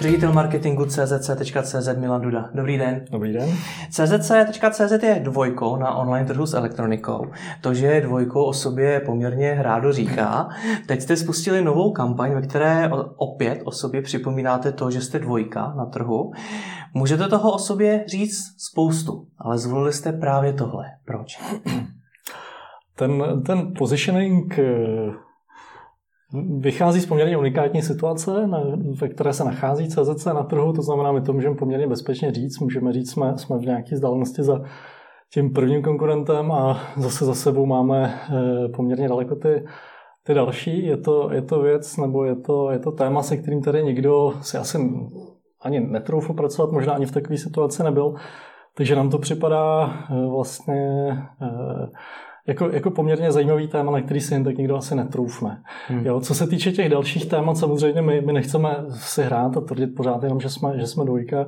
[0.00, 2.50] Ředitel marketingu CZC.cz Milan Duda.
[2.54, 3.04] Dobrý den.
[3.10, 3.48] Dobrý den.
[3.90, 7.26] CZC.cz je dvojkou na online trhu s elektronikou.
[7.60, 10.48] To, že je dvojkou o sobě poměrně hrádo říká.
[10.86, 15.74] Teď jste spustili novou kampaň, ve které opět o sobě připomínáte to, že jste dvojka
[15.76, 16.32] na trhu.
[16.94, 20.84] Můžete toho o sobě říct spoustu, ale zvolili jste právě tohle.
[21.04, 21.40] Proč?
[22.96, 24.58] Ten, ten positioning
[26.58, 28.48] vychází z poměrně unikátní situace,
[29.00, 32.58] ve které se nachází CZC na trhu, to znamená, my to můžeme poměrně bezpečně říct,
[32.58, 34.60] můžeme říct, jsme, jsme v nějaké vzdálenosti za
[35.32, 39.64] tím prvním konkurentem a zase za sebou máme eh, poměrně daleko ty,
[40.22, 40.86] ty další.
[40.86, 44.32] Je to, je to věc, nebo je to, je to téma, se kterým tady nikdo
[44.40, 44.78] si asi
[45.62, 48.14] ani netroufl pracovat, možná ani v takové situaci nebyl.
[48.76, 51.08] Takže nám to připadá eh, vlastně
[51.42, 51.86] eh,
[52.46, 55.62] jako, jako poměrně zajímavý téma, na který si jen tak nikdo asi netroufne.
[55.88, 56.06] Hmm.
[56.06, 59.86] Jo, co se týče těch dalších témat, samozřejmě my, my nechceme si hrát a tvrdit
[59.86, 61.46] pořád jenom, že jsme, že jsme dvojka.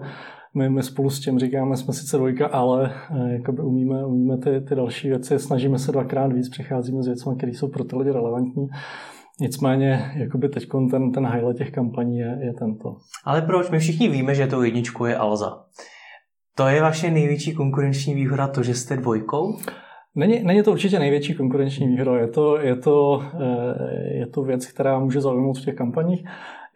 [0.54, 4.60] My, my spolu s tím říkáme, jsme sice dvojka, ale eh, jakoby umíme, umíme ty,
[4.60, 8.10] ty další věci, snažíme se dvakrát víc, přicházíme s věcmi, které jsou pro ty lidi
[8.10, 8.66] relevantní.
[9.40, 12.96] Nicméně, jakoby teď ten, ten highlight těch kampaní je, je tento.
[13.24, 13.70] Ale proč?
[13.70, 15.64] My všichni víme, že to jedničku je Alza.
[16.56, 19.56] To je vaše největší konkurenční výhoda, to, že jste dvojkou?
[20.14, 24.66] Není, není to určitě největší konkurenční výhoda, je to, je, to, eh, je to věc,
[24.66, 26.24] která může zaujmout v těch kampaních,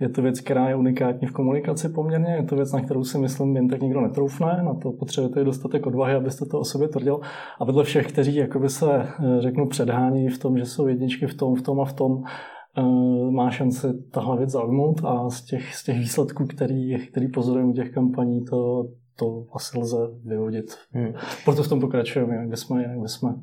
[0.00, 3.19] je to věc, která je unikátní v komunikaci poměrně, je to věc, na kterou si
[3.19, 7.20] myslím jen tak nikdo netroufne, na to potřebujete dostatek odvahy, abyste to o sobě tvrdil.
[7.60, 11.34] A vedle všech, kteří jakoby se, eh, řeknu, předhání v tom, že jsou jedničky v
[11.34, 12.22] tom, v tom a v tom,
[12.78, 17.70] eh, má šanci tahle věc zaujmout a z těch, z těch výsledků, který, který pozorujeme
[17.70, 18.84] u těch kampaní, to,
[19.17, 20.78] to asi lze vyhodit.
[20.93, 21.15] Hmm.
[21.45, 23.34] Proto v tom pokračujeme, jak bychom, jak bychom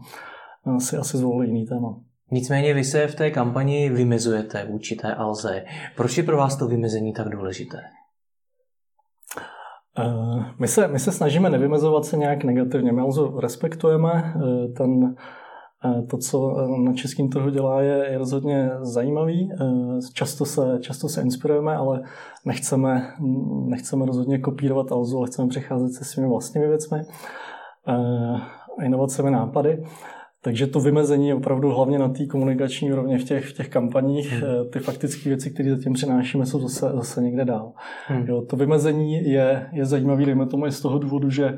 [0.67, 1.99] eh, si asi zvolili jiný téma.
[2.31, 5.65] Nicméně vy se v té kampani vymezujete vůči té Alze.
[5.95, 7.81] Proč je pro vás to vymezení tak důležité?
[9.99, 12.91] Eh, my se, my se snažíme nevymezovat se nějak negativně.
[12.91, 14.33] My Alzu respektujeme.
[14.35, 15.15] Eh, ten
[16.09, 19.51] to, co eh, na českém trhu dělá, je, rozhodně zajímavý.
[19.53, 19.65] Eh,
[20.13, 22.01] často se, často se inspirujeme, ale
[22.45, 23.13] nechceme,
[23.65, 26.99] nechceme rozhodně kopírovat Alzu, ale chceme přecházet se svými vlastními věcmi,
[27.87, 29.83] eh, inovacemi, nápady.
[30.41, 34.31] Takže to vymezení je opravdu hlavně na té komunikační úrovni v těch, v těch kampaních.
[34.31, 34.69] Hmm.
[34.71, 37.71] Ty faktické věci, které zatím přinášíme, jsou zase, zase někde dál.
[38.07, 38.25] Hmm.
[38.27, 41.57] Jo, to vymezení je, je zajímavý, dejme tomu i z toho důvodu, že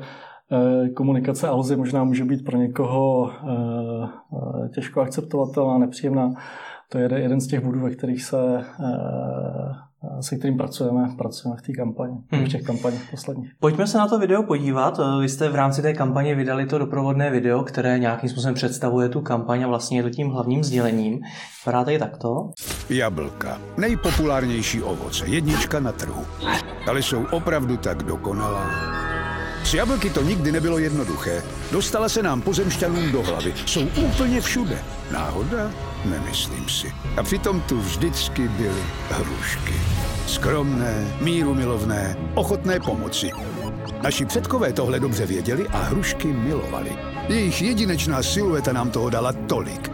[0.94, 4.08] komunikace Alzy možná může být pro někoho eh,
[4.64, 6.34] eh, těžko akceptovatelná, nepříjemná.
[6.88, 8.64] To je jeden z těch bodů, ve kterých se
[10.20, 12.44] se kterým pracujeme, pracujeme v té kampani, hmm.
[12.44, 13.52] v těch kampaních posledních.
[13.60, 15.00] Pojďme se na to video podívat.
[15.20, 19.20] Vy jste v rámci té kampaně vydali to doprovodné video, které nějakým způsobem představuje tu
[19.20, 21.20] kampaň a vlastně je to tím hlavním sdělením.
[21.60, 22.50] Vypadá tady takto.
[22.90, 23.58] Jablka.
[23.78, 25.26] Nejpopulárnější ovoce.
[25.26, 26.24] Jednička na trhu.
[26.88, 28.66] Ale jsou opravdu tak dokonalá
[29.64, 31.42] s jablky to nikdy nebylo jednoduché.
[31.70, 33.54] Dostala se nám pozemšťanům do hlavy.
[33.66, 34.84] Jsou úplně všude.
[35.10, 35.70] Náhoda?
[36.04, 36.92] Nemyslím si.
[37.16, 39.74] A přitom tu vždycky byly hrušky.
[40.26, 43.30] Skromné, míru milovné, ochotné pomoci.
[44.02, 46.98] Naši předkové tohle dobře věděli a hrušky milovali.
[47.28, 49.90] Jejich jedinečná silueta nám toho dala tolik.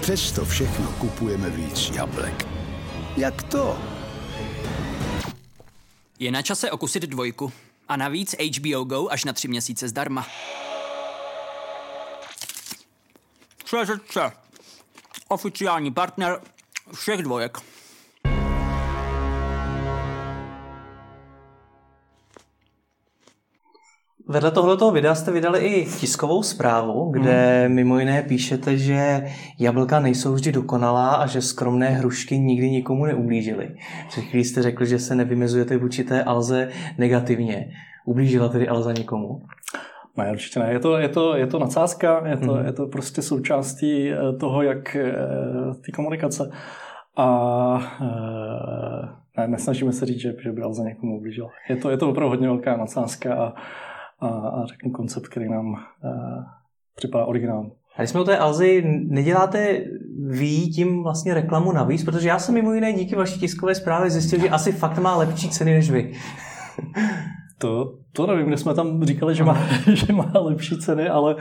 [0.00, 2.46] Přesto všechno kupujeme víc jablek.
[3.16, 3.78] Jak to?
[6.18, 7.52] Je na čase okusit dvojku.
[7.92, 10.26] A navíc HBO Go až na tři měsíce zdarma.
[13.64, 14.16] ČZC.
[15.28, 16.40] Oficiální partner
[16.94, 17.58] všech dvojek.
[24.32, 27.74] Vedle tohoto videa jste vydali i tiskovou zprávu, kde hmm.
[27.74, 29.22] mimo jiné píšete, že
[29.58, 33.76] jablka nejsou vždy dokonalá a že skromné hrušky nikdy nikomu neublížily.
[34.08, 36.68] Před chvíli jste řekl, že se nevymezujete vůči té Alze
[36.98, 37.72] negativně.
[38.06, 39.42] Ublížila tedy Alza někomu?
[40.16, 40.72] Ne, určitě ne.
[40.72, 42.66] Je to, je to, je to nadsázka, je to, hmm.
[42.66, 45.14] je to prostě součástí eh, toho, jak eh,
[45.84, 46.50] ty komunikace.
[47.16, 49.08] A eh,
[49.38, 51.50] ne, nesnažíme se říct, že, že by Alza někomu ublížila.
[51.68, 53.54] Je to, je to opravdu hodně velká nadsázka a
[54.22, 55.76] a, a řeknu koncept, který nám
[56.94, 57.70] připadá originální.
[57.96, 59.84] A když jsme u té Alzy, neděláte
[60.26, 62.04] vy tím vlastně reklamu navíc?
[62.04, 65.50] Protože já jsem mimo jiné díky vaší tiskové zprávě zjistil, že asi fakt má lepší
[65.50, 66.12] ceny než vy.
[67.62, 69.58] to, to nevím, kde jsme tam říkali, že má,
[69.92, 71.36] že má lepší ceny, ale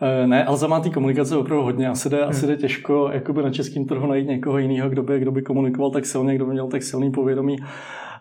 [0.00, 1.88] eh, ne, ale za má té komunikace opravdu hodně.
[1.88, 2.28] Asi jde, hmm.
[2.28, 5.90] asi jde těžko jakoby na českém trhu najít někoho jiného, kdo by, kdo by komunikoval
[5.90, 7.56] tak silně, kdo by měl tak silný povědomí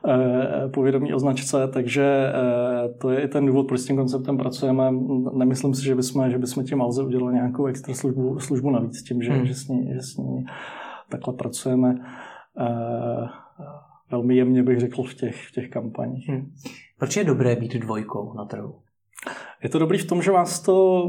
[0.08, 4.38] eh, povědomí o značce, takže eh, to je i ten důvod, proč s tím konceptem
[4.38, 4.84] pracujeme.
[5.34, 9.22] Nemyslím si, že bychom, že bychom tím Alze udělali nějakou extra službu, službu navíc tím,
[9.22, 9.46] že, hmm.
[9.46, 10.46] že, s ní, že s ní
[11.10, 11.96] takhle pracujeme
[14.12, 16.30] velmi jemně bych řekl v těch, v těch kampaních.
[16.30, 16.52] Hmm.
[17.00, 18.75] Proč je dobré být dvojkou na trhu?
[19.63, 21.03] Je to dobrý v tom, že vás to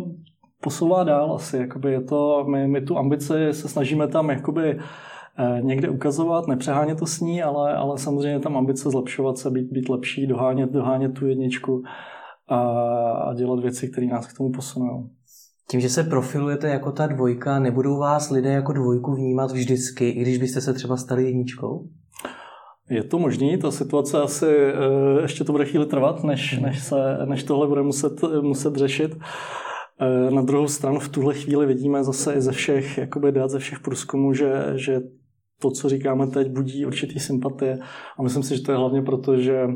[0.61, 1.57] posouvá dál asi.
[1.57, 4.79] Jakoby je to, my, my tu ambici se snažíme tam jakoby
[5.39, 9.71] eh, někde ukazovat, nepřehánět to s ní, ale, ale samozřejmě tam ambice zlepšovat se, být,
[9.71, 11.83] být lepší, dohánět, dohánět tu jedničku
[12.49, 12.61] a,
[13.11, 15.11] a dělat věci, které nás k tomu posunou.
[15.71, 20.23] Tím, že se profilujete jako ta dvojka, nebudou vás lidé jako dvojku vnímat vždycky, i
[20.23, 21.89] když byste se třeba stali jedničkou?
[22.91, 27.19] Je to možný, ta situace asi uh, ještě to bude chvíli trvat, než, než, se,
[27.25, 29.15] než tohle bude muset, muset řešit.
[29.15, 33.59] Uh, na druhou stranu v tuhle chvíli vidíme zase i ze všech jakoby dát ze
[33.59, 35.01] všech průzkumů, že, že
[35.61, 37.79] to, co říkáme teď, budí určitý sympatie.
[38.19, 39.67] A myslím si, že to je hlavně proto, že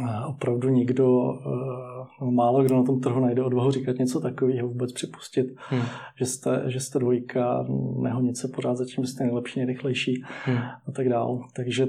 [0.00, 1.06] eh, opravdu nikdo,
[2.22, 5.82] no, málo kdo na tom trhu najde odvahu říkat něco takového, vůbec připustit, hmm.
[6.18, 7.66] že, jste, že jste dvojka,
[8.02, 10.58] nehonit se pořád za tím, že jste nejlepší, nejrychlejší hmm.
[10.58, 11.40] a tak dál.
[11.56, 11.86] Takže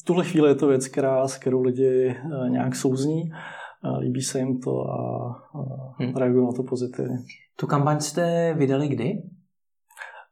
[0.00, 3.32] v tuhle chvíli je to věc, která, s kterou lidi eh, nějak souzní,
[3.98, 5.34] líbí se jim to a,
[5.98, 6.16] hmm.
[6.16, 7.16] reagují na to pozitivně.
[7.56, 9.22] Tu kampaň jste vydali kdy?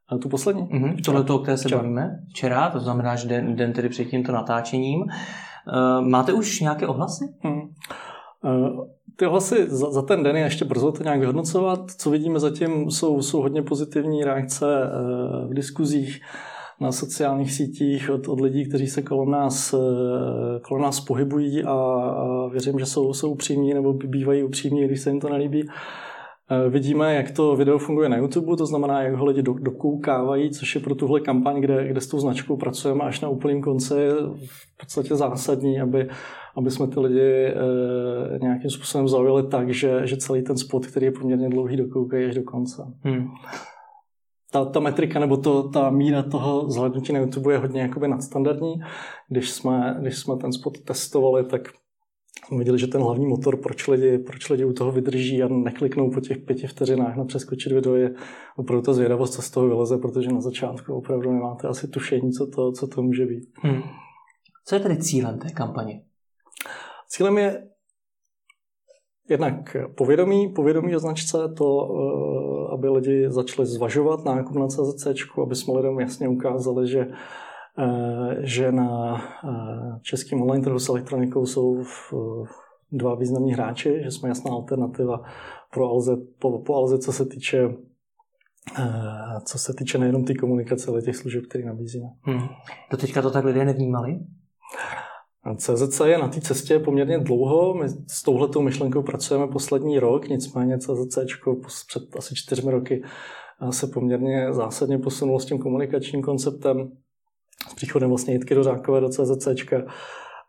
[0.09, 0.63] A tu poslední?
[0.63, 1.05] Mm-hmm.
[1.05, 1.83] Tohle to, o které se Včera.
[1.83, 2.21] bavíme?
[2.29, 5.01] Včera, to znamená, že den, den tedy před tímto natáčením.
[5.01, 7.25] Uh, máte už nějaké ohlasy?
[7.41, 7.61] Hmm.
[7.61, 8.85] Uh,
[9.17, 11.91] ty ohlasy za, za ten den je ještě brzo to nějak vyhodnocovat.
[11.91, 16.21] Co vidíme zatím, jsou, jsou hodně pozitivní reakce uh, v diskuzích
[16.81, 21.73] na sociálních sítích od, od lidí, kteří se kolem nás, eh, kolem nás pohybují a,
[21.73, 25.69] a věřím, že jsou, jsou upřímní nebo bývají upřímní, když se jim to nelíbí.
[26.51, 30.75] Eh, vidíme, jak to video funguje na YouTube, to znamená, jak ho lidi dokoukávají, což
[30.75, 33.95] je pro tuhle kampaň, kde, kde s tou značkou pracujeme až na úplném konci,
[34.47, 36.09] v podstatě zásadní, aby,
[36.57, 37.55] aby jsme ty lidi e,
[38.43, 42.35] nějakým způsobem zaujali tak, že, že celý ten spot, který je poměrně dlouhý, dokoukají až
[42.35, 42.83] do konce.
[43.03, 43.29] Hmm
[44.53, 48.75] ta, ta metrika nebo to, ta míra toho zhlednutí na YouTube je hodně jakoby nadstandardní.
[49.29, 51.63] Když jsme, když jsme ten spot testovali, tak
[52.47, 56.11] jsme viděli, že ten hlavní motor, proč lidi, proč lidi u toho vydrží a nekliknou
[56.11, 58.15] po těch pěti vteřinách na přeskočit video, je
[58.57, 62.47] opravdu ta zvědavost, co z toho vyleze, protože na začátku opravdu nemáte asi tušení, co
[62.47, 63.49] to, co to může být.
[63.55, 63.83] Hmm.
[64.65, 66.03] Co je tedy cílem té kampaně?
[67.09, 67.70] Cílem je
[69.31, 75.07] jednak povědomí, povědomí o značce, to, eh, aby lidi začali zvažovat nákup na CZC,
[75.43, 77.07] aby jsme lidem jasně ukázali, že
[77.79, 81.83] eh, že na eh, českém online trhu s elektronikou jsou
[82.93, 85.23] dva významní hráči, že jsme jasná alternativa
[85.75, 87.69] pro Alze, po, po Alze, co se týče
[89.45, 92.07] co se týče nejenom té komunikace, ale těch služeb, které nabízíme.
[92.23, 92.49] Hmm.
[92.91, 94.21] Do teďka to tak lidé nevnímali?
[95.57, 97.75] CZC je na té cestě poměrně dlouho.
[97.75, 101.19] My s touhletou myšlenkou pracujeme poslední rok, nicméně CZC
[101.87, 103.03] před asi čtyřmi roky
[103.71, 106.91] se poměrně zásadně posunulo s tím komunikačním konceptem,
[107.71, 109.49] s příchodem vlastně Jitky do Řákové do CZC.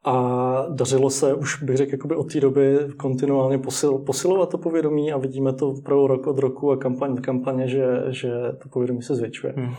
[0.05, 5.11] A dařilo se už, bych řekl, jakoby od té doby kontinuálně posil, posilovat to povědomí
[5.11, 8.31] a vidíme to opravdu rok od roku a kampaň od kampaně, že, že
[8.63, 9.53] to povědomí se zvětšuje.
[9.57, 9.73] Hmm.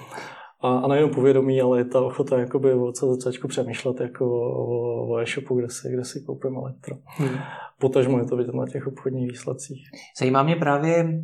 [0.62, 5.18] A, a nejenom povědomí, ale je ta ochota jakoby o CZC přemýšlet jako o, o
[5.18, 6.96] e-shopu, kde si, kde si koupím elektro.
[7.06, 7.38] Hmm.
[7.78, 9.90] Potažmo je to vidět na těch obchodních výsledcích.
[10.18, 11.22] Zajímá mě právě,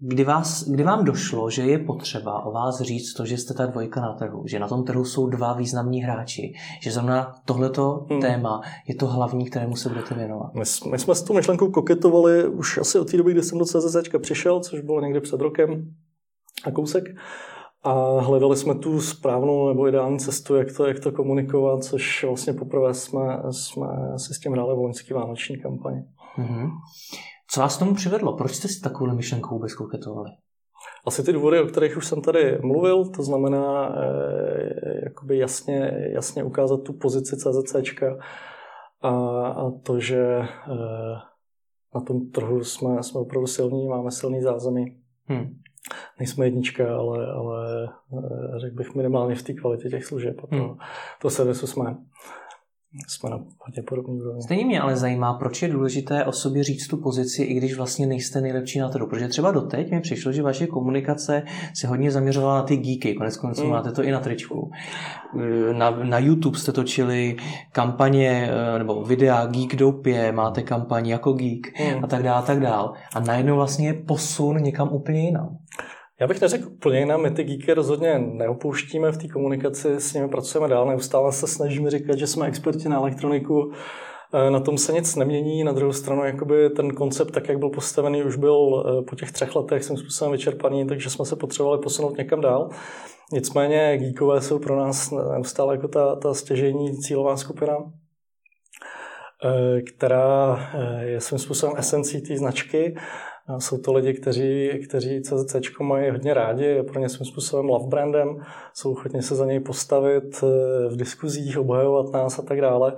[0.00, 3.66] kdy, vás, kdy vám došlo, že je potřeba o vás říct to, že jste ta
[3.66, 8.20] dvojka na trhu, že na tom trhu jsou dva významní hráči, že zrovna tohleto hmm.
[8.20, 10.54] téma je to hlavní, kterému se budete věnovat?
[10.54, 13.64] My, my jsme s tou myšlenkou koketovali už asi od té doby, kdy jsem do
[13.64, 15.94] CZC přišel, což bylo někdy před rokem
[16.64, 17.04] a kousek
[17.88, 22.52] a hledali jsme tu správnou nebo ideální cestu, jak to, jak to komunikovat, což vlastně
[22.52, 26.04] poprvé jsme, jsme si s tím hráli v loňský vánoční kampani.
[26.38, 26.70] Mm-hmm.
[27.50, 28.36] Co vás tomu přivedlo?
[28.36, 30.30] Proč jste si takovou myšlenkou vůbec koketovali?
[31.06, 36.44] Asi ty důvody, o kterých už jsem tady mluvil, to znamená eh, jakoby jasně, jasně
[36.44, 38.16] ukázat tu pozici CZCčka
[39.02, 39.10] a,
[39.48, 40.48] a to, že eh,
[41.94, 44.96] na tom trhu jsme, jsme opravdu silní, máme silný zázemí.
[45.24, 45.58] Hmm
[46.18, 50.40] nejsme jednička, ale, ale eh, řekl bych minimálně v té kvalitě těch služeb.
[50.44, 50.78] A to, hmm.
[51.20, 51.96] to servisu jsme.
[53.08, 54.42] Jsme na hodně podobný úrovni.
[54.42, 58.06] Stejně mě ale zajímá, proč je důležité o sobě říct tu pozici, i když vlastně
[58.06, 59.06] nejste nejlepší na trhu.
[59.06, 61.42] Protože třeba doteď mi přišlo, že vaše komunikace
[61.74, 63.14] se hodně zaměřovala na ty geeky.
[63.14, 63.70] Konec konců mm.
[63.70, 64.70] máte to i na tričku.
[65.72, 67.36] Na, na YouTube jste točili
[67.72, 72.04] kampaně nebo videa Geek Dopě, máte kampaň jako Geek mm.
[72.04, 72.88] a tak dále, a tak dále.
[73.14, 75.56] A najednou vlastně je posun někam úplně jinam.
[76.20, 80.28] Já bych neřekl úplně jinak, my ty geeky rozhodně neopouštíme v té komunikaci, s nimi
[80.28, 83.72] pracujeme dál, neustále se snažíme říkat, že jsme experti na elektroniku,
[84.34, 87.70] e, na tom se nic nemění, na druhou stranu jakoby ten koncept, tak jak byl
[87.70, 91.82] postavený, už byl e, po těch třech letech svým způsobem vyčerpaný, takže jsme se potřebovali
[91.82, 92.68] posunout někam dál.
[93.32, 97.76] Nicméně geekové jsou pro nás neustále jako ta, ta stěžení cílová skupina,
[99.44, 100.60] e, která
[101.00, 102.94] je svým způsobem esencí té značky
[103.58, 107.88] jsou to lidi, kteří, kteří CZC mají hodně rádi, je pro ně svým způsobem love
[107.88, 108.36] brandem,
[108.74, 112.96] jsou ochotni se za něj postavit eh, v diskuzích, obhajovat nás a tak dále.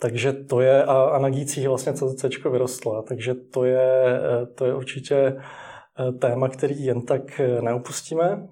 [0.00, 4.64] Takže to je, a, a na gících vlastně CZC vyrostla, takže to je, eh, to
[4.64, 8.48] je určitě eh, téma, který jen tak neopustíme.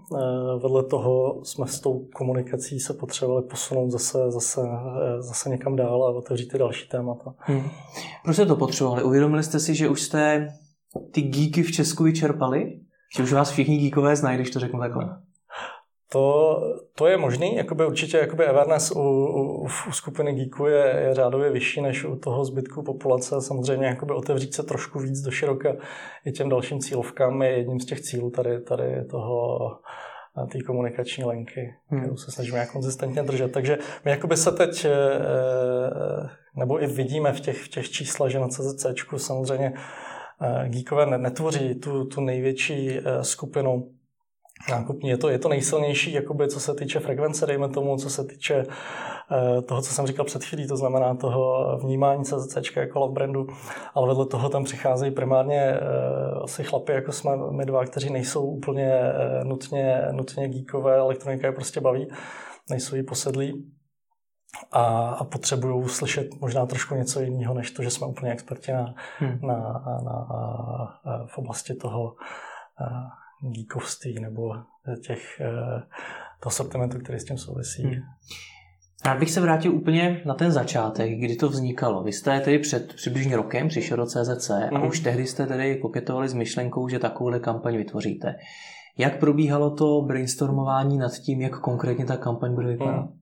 [0.63, 4.61] Vedle toho jsme s tou komunikací se potřebovali posunout zase, zase,
[5.19, 7.35] zase někam dál a otevřít ty další témata.
[7.39, 7.71] Hmm.
[8.25, 9.03] Proč jste to potřebovali?
[9.03, 10.49] Uvědomili jste si, že už jste
[11.13, 12.81] ty geeky v Česku vyčerpali?
[13.17, 15.21] Že už vás všichni geekové znají, když to řeknu takhle?
[16.13, 16.57] To,
[16.95, 21.51] to je možný, jakoby určitě jakoby awareness u, u, u skupiny geeků je, je řádově
[21.51, 23.41] vyšší než u toho zbytku populace.
[23.41, 25.77] Samozřejmě jakoby otevřít se trošku víc do široka
[26.25, 29.59] i těm dalším cílovkám je jedním z těch cílů tady, tady toho
[30.53, 32.01] té komunikační linky, hmm.
[32.01, 33.53] kterou se snažíme jak konzistentně držet.
[33.53, 38.33] Takže my jakoby se teď, eh, eh, nebo i vidíme v těch, v těch číslech,
[38.33, 40.10] že na CZC samozřejmě Eh,
[40.69, 43.91] geekové netvoří tu, tu největší eh, skupinu
[44.71, 45.09] nákupní.
[45.09, 48.65] Je to, je to nejsilnější, jakoby, co se týče frekvence, dejme tomu, co se týče
[48.65, 53.47] eh, toho, co jsem říkal před chvílí, to znamená toho vnímání CZC jako love brandu,
[53.95, 55.81] ale vedle toho tam přicházejí primárně
[56.45, 58.93] asi chlapy, jako jsme my dva, kteří nejsou úplně
[59.43, 62.09] nutně, nutně geekové, elektronika je prostě baví,
[62.71, 63.73] nejsou jí posedlí
[64.73, 68.95] a, a potřebují slyšet možná trošku něco jiného, než to, že jsme úplně experti na,
[69.19, 69.39] hmm.
[69.43, 72.15] na, na, na, v oblasti toho
[73.55, 74.55] geekovství nebo
[75.07, 75.53] těch, e,
[76.41, 77.83] toho sortimentu, který s tím souvisí.
[77.83, 78.03] Hmm.
[79.05, 82.03] Rád bych se vrátil úplně na ten začátek, kdy to vznikalo.
[82.03, 84.77] Vy jste tedy před přibližně rokem přišel do CZC mm.
[84.77, 84.89] a hmm.
[84.89, 88.35] už tehdy jste tedy koketovali s myšlenkou, že takovouhle kampaň vytvoříte.
[88.99, 93.01] Jak probíhalo to brainstormování nad tím, jak konkrétně ta kampaň bude vypadat?
[93.01, 93.20] Mm.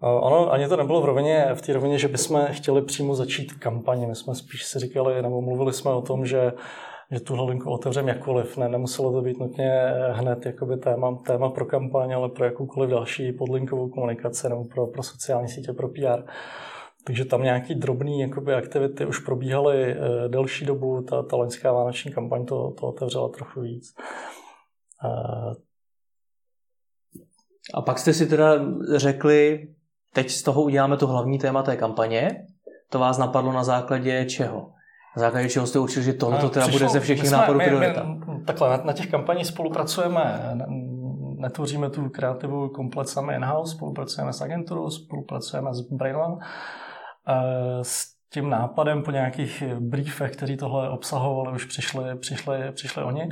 [0.00, 4.06] Ono ani to nebylo v rovině, v té rovině, že bychom chtěli přímo začít kampaně.
[4.06, 6.52] My jsme spíš si říkali, nebo mluvili jsme o tom, že
[7.10, 8.56] že tuhle linku otevřeme jakkoliv.
[8.56, 9.72] Ne, nemuselo to být nutně
[10.10, 15.02] hned jakoby téma, téma pro kampaň, ale pro jakoukoliv další podlinkovou komunikaci nebo pro, pro
[15.02, 16.22] sociální sítě, pro PR.
[17.04, 21.02] Takže tam nějaký drobný jakoby, aktivity už probíhaly e, delší dobu.
[21.02, 23.94] Ta, ta loňská vánoční kampaň to, to otevřela trochu víc.
[25.04, 25.10] E,
[27.74, 28.52] a pak jste si teda
[28.96, 29.68] řekli,
[30.14, 32.30] teď z toho uděláme to hlavní téma té kampaně.
[32.90, 34.70] To vás napadlo na základě čeho?
[35.16, 38.06] Na základě čeho jste určili, že tohle teda bude ze všech nápadů priorita?
[38.46, 40.54] Takhle, na, na těch kampaních spolupracujeme,
[41.38, 46.38] netvoříme tu kreativu komplet sami in-house, spolupracujeme s agenturou, spolupracujeme s Brainland.
[47.82, 53.28] S tím nápadem po nějakých briefech, který tohle obsahovali, už přišli, přišli, přišli oni.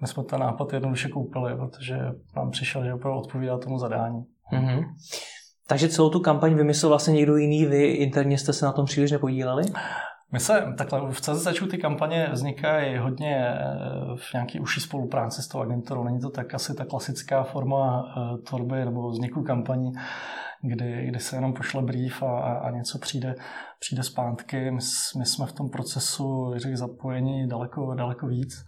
[0.00, 1.98] My jsme ten nápad jednoduše koupili, protože
[2.36, 4.24] nám přišel, že opravdu odpovídá tomu zadání.
[4.52, 4.84] Mm-hmm.
[5.66, 9.10] Takže celou tu kampaň vymyslel vlastně někdo jiný, vy interně jste se na tom příliš
[9.10, 9.64] nepodíleli?
[10.32, 13.60] My se takhle v CZC ty kampaně vznikají hodně eh,
[14.16, 16.04] v nějaké užší spolupráci s tou agenturou.
[16.04, 19.92] Není to tak asi ta klasická forma eh, tvorby nebo vzniku kampaní,
[20.62, 23.34] kdy, kdy se jenom pošle brief a, a něco přijde,
[23.80, 24.70] přijde zpátky.
[24.70, 24.78] My,
[25.18, 28.64] my jsme v tom procesu řekl, zapojení daleko, daleko víc.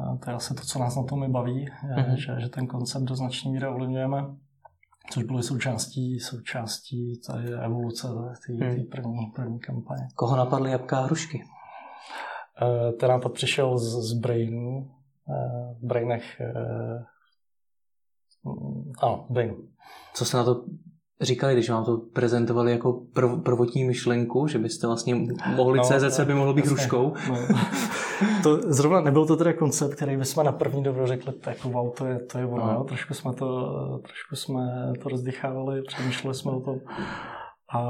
[0.00, 1.66] A to je asi to, co nás na tom i baví,
[1.96, 2.14] mm-hmm.
[2.14, 4.24] že, že ten koncept do značné míry ovlivňujeme
[5.10, 8.08] což byly součástí, součástí tady evoluce
[8.46, 8.86] té hmm.
[8.86, 10.08] první, první kampaně.
[10.14, 11.44] Koho napadly jabká a hrušky?
[12.62, 14.90] Uh, ten nápad přišel z, z Brainu,
[15.28, 17.02] uh, v Brainech, uh,
[18.98, 19.68] ano, Brainu.
[20.14, 20.64] Co se na to
[21.20, 25.14] říkali, když vám to prezentovali jako prv, prvotní myšlenku, že byste vlastně
[25.56, 27.14] mohli, no, CZC by mohlo být hruškou?
[27.28, 27.36] No.
[28.42, 32.06] to zrovna nebyl to teda koncept, který bychom na první dobro řekli, jako wow, to
[32.06, 32.72] je, to je ono.
[32.72, 32.84] No.
[32.84, 33.70] Trošku jsme to,
[34.02, 36.78] trošku jsme to rozdychávali, přemýšleli jsme o tom.
[37.74, 37.80] A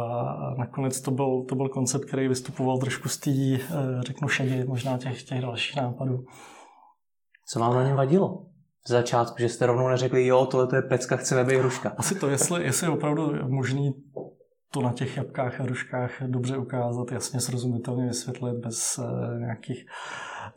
[0.59, 4.99] nakonec to byl, to byl koncept, který vystupoval trošku z té, eh, řeknu, šedi, možná
[4.99, 6.25] těch, těch dalších nápadů.
[7.49, 8.47] Co vám na něm vadilo?
[8.89, 11.95] Z začátku, že jste rovnou neřekli, jo, tohle to je pecka, chceme být hruška.
[11.97, 13.95] Asi to, jestli, jestli je opravdu možný
[14.71, 19.87] to na těch jabkách a ruškách dobře ukázat, jasně srozumitelně vysvětlit bez uh, nějakých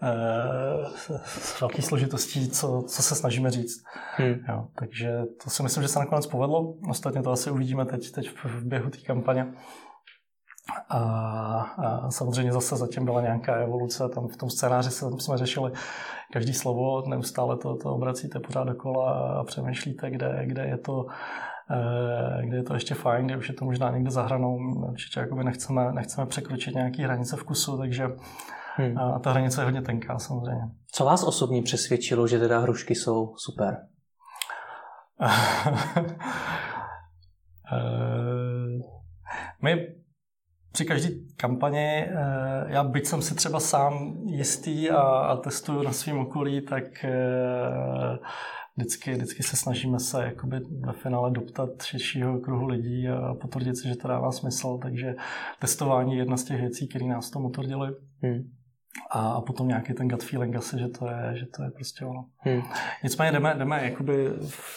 [0.02, 1.18] uh,
[1.62, 3.84] velkých složitostí, co, co se snažíme říct.
[4.16, 4.36] Hmm.
[4.50, 6.74] Jo, takže to si myslím, že se nakonec povedlo.
[6.90, 9.54] Ostatně to asi uvidíme teď, teď v běhu té kampaně.
[10.90, 11.00] A,
[11.78, 15.72] a samozřejmě zase zatím byla nějaká evoluce, tam v tom scénáři jsme řešili
[16.34, 21.06] každý slovo, neustále to, to obracíte pořád dokola a přemýšlíte, kde, kde je to
[21.72, 24.58] eh, kde je to ještě fajn, kde už je to možná někde za hranou.
[24.90, 28.08] Určitě jakoby nechceme, nechceme překročit nějaký hranice vkusu, takže
[28.76, 28.98] hmm.
[28.98, 30.64] a ta hranice je hodně tenká samozřejmě.
[30.92, 33.78] Co vás osobně přesvědčilo, že teda hrušky jsou super?
[37.74, 38.80] Eh,
[39.62, 40.01] my
[40.72, 42.12] při každé kampani, eh,
[42.68, 48.18] já byť jsem si třeba sám jistý a, a testuju na svém okolí, tak eh,
[48.78, 53.88] vždycky, vždycky se snažíme se jakoby ve finále doptat širšího kruhu lidí a potvrdit si,
[53.88, 54.80] že to dává smysl.
[54.82, 55.16] Takže
[55.60, 57.90] testování je jedna z těch věcí, které nás to motvrdili.
[58.22, 58.61] Hmm
[59.12, 62.06] a, a potom nějaký ten gut feeling asi, že to je, že to je prostě
[62.06, 62.26] ono.
[62.38, 62.62] Hmm.
[63.04, 64.30] Nicméně jdeme, jdeme jakoby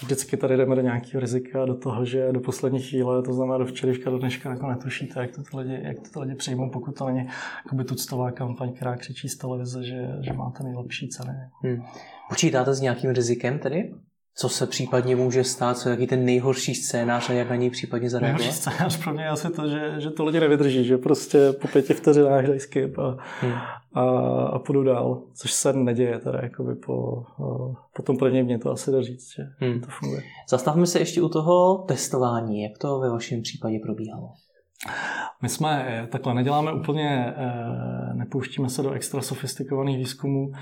[0.03, 3.67] vždycky tady jdeme do nějakého rizika, do toho, že do poslední chvíle, to znamená do
[3.67, 6.99] včerejška, do dneška, jako netušíte, jak to ty lidi, jak to ty lidi přijmou, pokud
[6.99, 7.29] to není
[7.65, 11.35] jakoby tuctová kampaň, která křičí z televize, že, že máte nejlepší ceny.
[11.63, 11.83] Hmm.
[12.29, 13.95] Počítáte s nějakým rizikem tedy?
[14.37, 17.71] Co se případně může stát, co je jaký ten nejhorší scénář a jak na něj
[17.71, 18.39] případně zareagovat?
[18.39, 21.69] Nejhorší scénář pro mě je asi to, že, že to lidi nevydrží, že prostě po
[21.69, 23.53] pěti vteřinách dají skip a, hmm.
[23.95, 24.03] a,
[24.47, 27.25] a půjdu dál, což se neděje teda jakoby po,
[27.97, 29.81] po tom prvním dně to asi dá říct, že hmm.
[29.81, 30.23] to funguje.
[30.49, 34.29] Zastavme se ještě u toho testování, jak to ve vašem případě probíhalo?
[35.43, 40.53] My jsme eh, takhle neděláme úplně, eh, nepouštíme se do extra sofistikovaných výzkumů,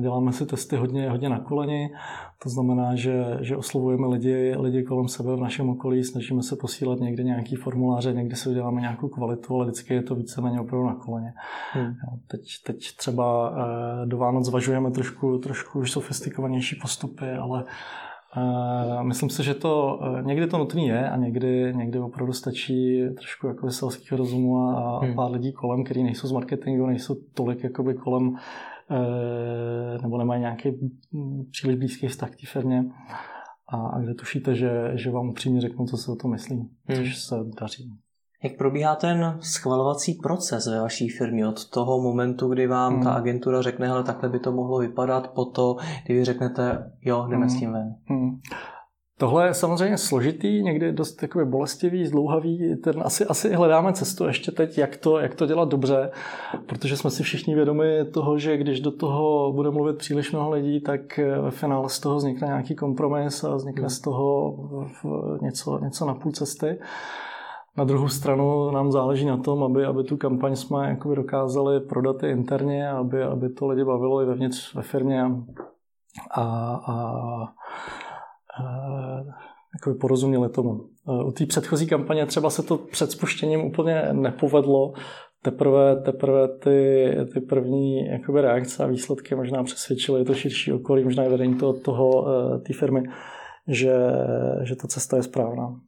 [0.00, 1.90] Děláme si testy hodně, hodně na koleni,
[2.42, 7.00] to znamená, že, že oslovujeme lidi, lidi kolem sebe v našem okolí, snažíme se posílat
[7.00, 10.94] někde nějaký formuláře, někdy si uděláme nějakou kvalitu, ale vždycky je to víceméně opravdu na
[10.94, 11.32] koleně.
[11.72, 11.94] Hmm.
[12.26, 17.64] Teď, teď třeba eh, do Vánoc zvažujeme trošku, trošku už sofistikovanější postupy, ale
[18.36, 23.46] Uh, myslím si, že to někdy to nutný je a někdy, někdy opravdu stačí trošku
[23.46, 25.14] jako selského rozumu a, hmm.
[25.14, 28.75] pár lidí kolem, kteří nejsou z marketingu, nejsou tolik jakoby kolem Eh,
[30.02, 30.70] nebo nemají nějaký
[31.50, 32.84] příliš blízký vztah k té firmě
[33.68, 36.98] a, a kde tušíte, že, že vám upřímně řeknu, co se o to myslí, hmm.
[36.98, 37.92] což se daří.
[38.42, 43.02] Jak probíhá ten schvalovací proces ve vaší firmě od toho momentu, kdy vám hmm.
[43.02, 47.26] ta agentura řekne, hele, takhle by to mohlo vypadat, po to, kdy vy řeknete, jo,
[47.30, 47.50] jdeme hmm.
[47.50, 47.94] s tím ven?
[48.04, 48.40] Hmm.
[49.18, 52.76] Tohle je samozřejmě složitý, někdy dost takový bolestivý, zdlouhavý.
[52.84, 56.10] Ten asi, asi hledáme cestu ještě teď, jak to, jak to dělat dobře,
[56.66, 60.80] protože jsme si všichni vědomi toho, že když do toho bude mluvit příliš mnoho lidí,
[60.80, 64.56] tak ve finále z toho vznikne nějaký kompromis a vznikne z toho
[65.42, 66.78] něco, něco na půl cesty.
[67.76, 72.22] Na druhou stranu nám záleží na tom, aby, aby tu kampaň jsme jakoby dokázali prodat
[72.22, 75.24] i interně, aby, aby to lidi bavilo i vevnitř ve firmě.
[76.30, 76.42] A,
[76.86, 77.06] a
[79.74, 80.80] jako porozuměli tomu.
[81.26, 84.92] U té předchozí kampaně třeba se to před spuštěním úplně nepovedlo,
[85.42, 91.24] teprve, teprve ty, ty první jakoby reakce a výsledky možná přesvědčily to širší okolí, možná
[91.24, 93.02] i vedení toho, toho e, té firmy,
[93.68, 93.94] že,
[94.62, 95.80] že ta cesta je správná.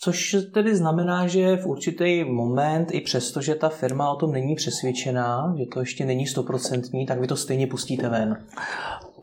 [0.00, 4.54] Což tedy znamená, že v určitý moment, i přesto, že ta firma o tom není
[4.54, 8.46] přesvědčená, že to ještě není stoprocentní, tak vy to stejně pustíte ven.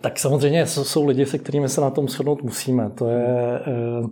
[0.02, 2.90] Tak samozřejmě jsou lidi, se kterými se na tom shodnout musíme.
[2.90, 4.08] To je, eh,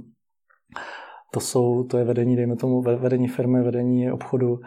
[1.34, 4.60] to jsou, to je vedení, dejme tomu, vedení firmy, vedení obchodu,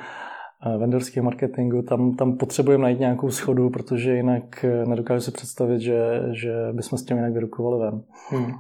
[0.67, 1.83] eh, vendorského marketingu.
[1.83, 6.99] Tam, tam potřebujeme najít nějakou schodu, protože jinak eh, nedokážu si představit, že, že bychom
[6.99, 8.03] s tím jinak vyrukovali ven.
[8.31, 8.53] Hmm.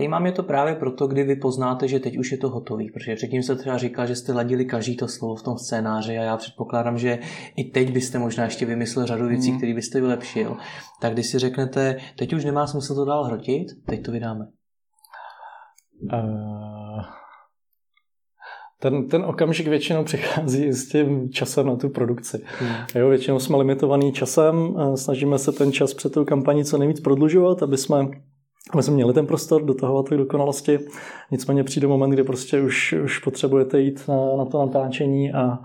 [0.00, 3.16] Zajímá mě to právě proto, kdy vy poznáte, že teď už je to hotový, protože
[3.16, 6.36] předtím se třeba říkal, že jste ladili každý to slovo v tom scénáři a já
[6.36, 7.18] předpokládám, že
[7.56, 9.56] i teď byste možná ještě vymyslel řadu věcí, mm.
[9.56, 10.56] které byste vylepšil.
[11.00, 14.46] Tak když si řeknete, teď už nemá smysl to dál hrotit, teď to vydáme.
[16.12, 17.04] Uh,
[18.80, 22.42] ten, ten okamžik většinou přichází s tím časem na tu produkci.
[22.58, 22.74] Hmm.
[22.94, 27.62] Jo, většinou jsme limitovaný časem, snažíme se ten čas před tou kampaní co nejvíc prodlužovat,
[27.62, 28.08] aby jsme
[28.76, 30.78] my jsme měli ten prostor dotahovat k dokonalosti,
[31.30, 35.58] nicméně přijde moment, kdy prostě už, už potřebujete jít na, na to natáčení a,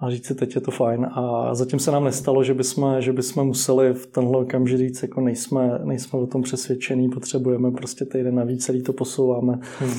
[0.00, 1.06] a říct si, teď je to fajn.
[1.12, 5.20] A zatím se nám nestalo, že bychom, že bychom museli v tenhle okamžik říct, jako
[5.20, 9.58] nejsme, nejsme o tom přesvědčení, potřebujeme prostě týden navíc, celý to posouváme.
[9.78, 9.94] Hmm.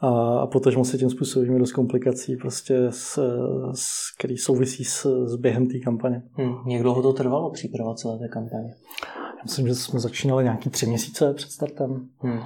[0.00, 3.18] A, a protože se tím způsobíme dost komplikací, prostě s,
[3.74, 6.22] s, který souvisí s, s během té kampaně.
[6.32, 6.70] Hmm.
[6.70, 8.74] Jak dlouho to trvalo příprava celé té kampaně?
[9.42, 12.08] Myslím, že jsme začínali nějaký tři měsíce před startem.
[12.18, 12.40] Hmm.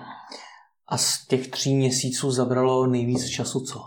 [0.89, 3.81] A z těch tří měsíců zabralo nejvíc času co?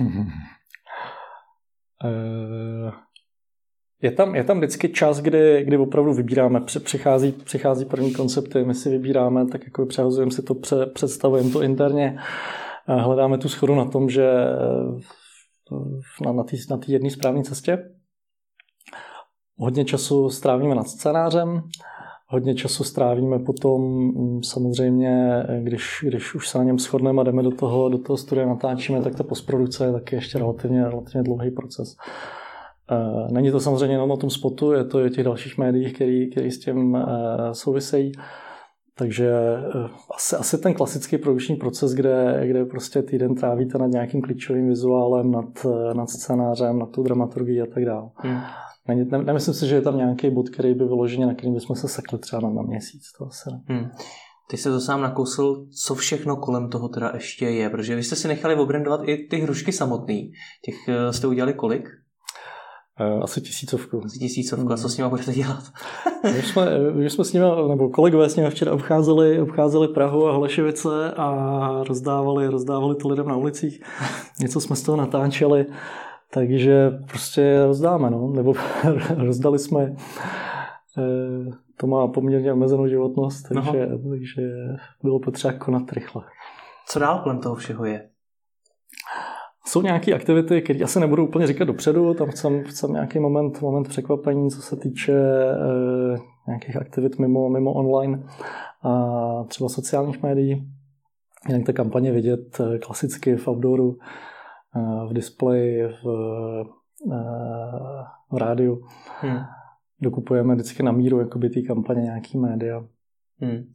[2.04, 2.92] Eh,
[4.02, 8.74] je tam, je tam vždycky čas, kdy, kdy opravdu vybíráme, přichází, přichází první koncepty, my
[8.74, 12.18] si vybíráme, tak jako přehazujeme si to, pře, představujeme to interně,
[12.86, 14.28] hledáme tu schodu na tom, že
[16.24, 17.78] na, na té na jedné správné cestě.
[19.62, 21.62] Hodně času strávíme nad scénářem,
[22.26, 27.42] hodně času strávíme potom mm, samozřejmě, když, když už se na něm shodneme a jdeme
[27.42, 31.50] do toho, do toho studia natáčíme, tak ta postprodukce je taky ještě relativně, relativně dlouhý
[31.50, 31.96] proces.
[32.90, 35.92] Eh, není to samozřejmě jenom o tom spotu, je to i o těch dalších médiích,
[35.92, 37.06] který, který s tím eh,
[37.52, 38.12] souvisejí.
[38.98, 44.22] Takže eh, asi, asi ten klasický produkční proces, kde, kde prostě týden trávíte nad nějakým
[44.22, 48.08] klíčovým vizuálem, nad, nad scénářem, nad tu dramaturgií a tak dále.
[48.16, 48.40] Hmm.
[48.94, 51.76] Ne, ne, nemyslím si, že je tam nějaký bod, který by vyloženě, na kterým bychom
[51.76, 53.02] se sekli třeba na, na měsíc.
[53.18, 53.60] To asi ne.
[53.66, 53.90] Hmm.
[54.50, 58.16] Ty jsi to sám nakousl, co všechno kolem toho teda ještě je, protože vy jste
[58.16, 60.32] si nechali obrendovat i ty hrušky samotný.
[60.64, 60.74] Těch
[61.10, 61.88] jste udělali kolik?
[63.00, 64.02] Eh, asi tisícovku.
[64.04, 64.72] Asi tisícovku.
[64.72, 65.62] A co s nimi budete dělat?
[66.34, 70.32] my, jsme, my jsme s nimi, nebo kolegové s nimi včera obcházeli, obcházeli Prahu a
[70.32, 73.82] Holešovice a rozdávali, rozdávali to lidem na ulicích.
[74.40, 75.66] Něco jsme z toho natáčeli,
[76.32, 78.32] takže prostě rozdáme, no.
[78.36, 78.54] Nebo
[79.16, 79.94] rozdali jsme
[80.98, 84.42] eh, to má poměrně omezenou životnost, takže, takže
[85.02, 86.22] bylo potřeba konat rychle.
[86.86, 88.08] Co dál kolem toho všeho je?
[89.66, 93.88] Jsou nějaké aktivity, které asi nebudu úplně říkat dopředu, tam chcem, chcem nějaký moment, moment
[93.88, 98.22] překvapení, co se týče e, nějakých aktivit mimo, mimo online
[98.82, 100.68] a třeba sociálních médií.
[101.48, 103.96] Jinak ta kampaně vidět eh, klasicky v outdooru,
[105.08, 106.06] v displeji, v,
[107.12, 107.18] e,
[108.32, 108.82] v rádiu.
[109.20, 109.38] Hmm.
[110.00, 112.84] Dokupujeme vždycky na míru jakoby té kampaně nějaký média.
[113.40, 113.72] Hmm.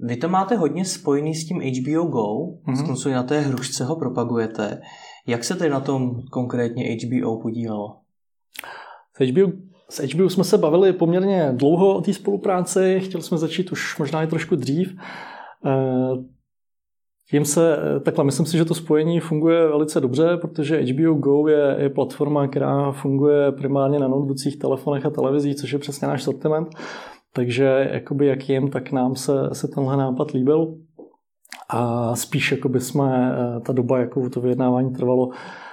[0.00, 2.22] Vy to máte hodně spojený s tím HBO Go,
[2.66, 2.94] mm-hmm.
[2.94, 4.80] s na té hrušce ho propagujete.
[5.26, 7.96] Jak se tedy na tom konkrétně HBO podílelo?
[9.14, 9.52] S HBO,
[9.90, 14.22] s HBO jsme se bavili poměrně dlouho o té spolupráci, chtěli jsme začít už možná
[14.22, 14.96] i trošku dřív.
[17.28, 21.48] Eh, tím se, takhle, myslím si, že to spojení funguje velice dobře, protože HBO Go
[21.48, 26.22] je, je platforma, která funguje primárně na notebookích, telefonech a televizích, což je přesně náš
[26.22, 26.68] sortiment.
[27.32, 30.74] Takže jakoby jak jim, tak nám se, se tenhle nápad líbil.
[31.68, 35.67] A spíš jakoby jsme, eh, ta doba, jakou to vyjednávání trvalo, eh,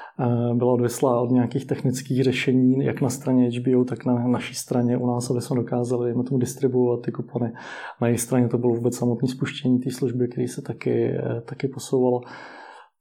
[0.53, 5.07] byla odvislá od nějakých technických řešení, jak na straně HBO, tak na naší straně u
[5.07, 7.53] nás, aby jsme dokázali jim tomu distribuovat ty kupony.
[8.01, 11.67] Na jejich straně to bylo vůbec samotné spuštění té služby, který se taky, eh, taky
[11.67, 12.21] posouvalo.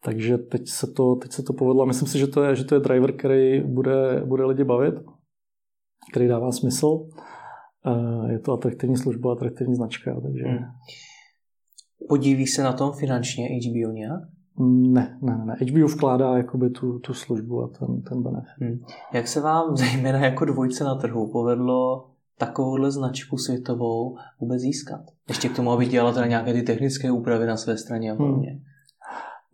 [0.05, 1.87] Takže teď se to, teď se to povedlo.
[1.87, 4.95] Myslím si, že to je, že to je driver, který bude, bude lidi bavit,
[6.13, 7.07] který dává smysl
[8.31, 10.21] je to atraktivní služba, atraktivní značka.
[10.21, 10.45] Takže...
[10.45, 10.59] Hmm.
[12.09, 14.21] Podílí se na tom finančně HBO nějak?
[14.59, 15.57] Ne, ne, ne.
[15.71, 18.61] HBO vkládá jakoby tu, tu službu a ten, ten benefit.
[18.61, 18.79] Hmm.
[19.13, 22.07] Jak se vám, zejména jako dvojce na trhu, povedlo
[22.39, 25.01] takovouhle značku světovou vůbec získat?
[25.29, 28.51] Ještě k tomu, aby dělala teda nějaké ty technické úpravy na své straně a podobně.
[28.51, 28.61] Hmm.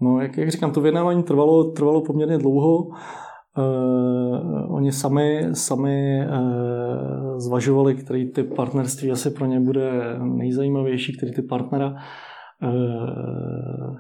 [0.01, 2.87] No, jak, jak říkám, to vyjednávání trvalo, trvalo poměrně dlouho.
[3.59, 11.33] Uh, oni sami, sami uh, zvažovali, který typ partnerství asi pro ně bude nejzajímavější, který
[11.33, 11.95] typ partnera.
[12.63, 13.97] Uh,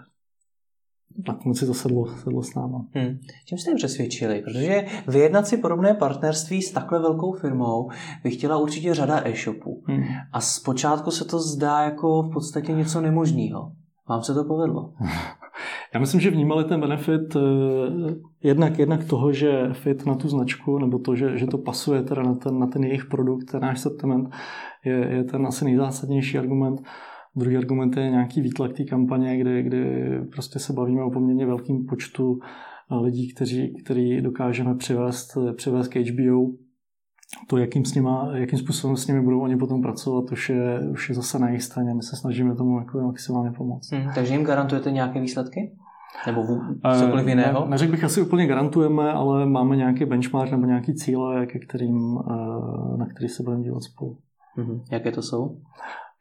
[1.29, 2.87] nakonec si to sedlo, sedlo s náma.
[2.95, 3.19] Hmm.
[3.45, 4.43] Čím jste přesvědčili?
[4.45, 7.91] Protože vyjednat si podobné partnerství s takhle velkou firmou
[8.25, 9.83] by chtěla určitě řada e-shopů.
[9.87, 10.05] Hmm.
[10.33, 13.73] A zpočátku se to zdá jako v podstatě něco nemožného.
[14.09, 14.93] Vám se to povedlo?
[15.95, 17.41] Já myslím, že vnímali ten benefit eh,
[18.43, 22.23] jednak, jednak toho, že fit na tu značku, nebo to, že, že to pasuje teda
[22.23, 24.31] na ten, na ten jejich produkt, ten náš sortiment,
[24.85, 26.83] je, je ten asi nejzásadnější argument.
[27.37, 31.87] Druhý argument je nějaký výtlak té kampaně, kdy, kdy prostě se bavíme o poměrně velkým
[31.87, 32.41] počtu
[32.93, 36.51] eh, lidí, kteří, který dokážeme přivést, přivést k HBO
[37.49, 41.09] to, jakým, s nima, jakým způsobem s nimi budou oni potom pracovat, už je, už
[41.09, 41.95] je zase na jejich straně.
[41.95, 43.93] My se snažíme tomu jako maximálně pomoct.
[43.93, 45.77] Hmm, takže jim garantujete nějaké výsledky?
[46.27, 46.41] Nebo
[46.85, 47.65] eh, cokoliv jiného?
[47.65, 52.19] Ne, neřekl bych asi úplně garantujeme, ale máme nějaký benchmark nebo nějaký cíle, ke kterým,
[52.31, 54.19] eh, na který se budeme dívat spolu.
[54.55, 54.81] Hmm.
[54.91, 55.57] Jaké to jsou?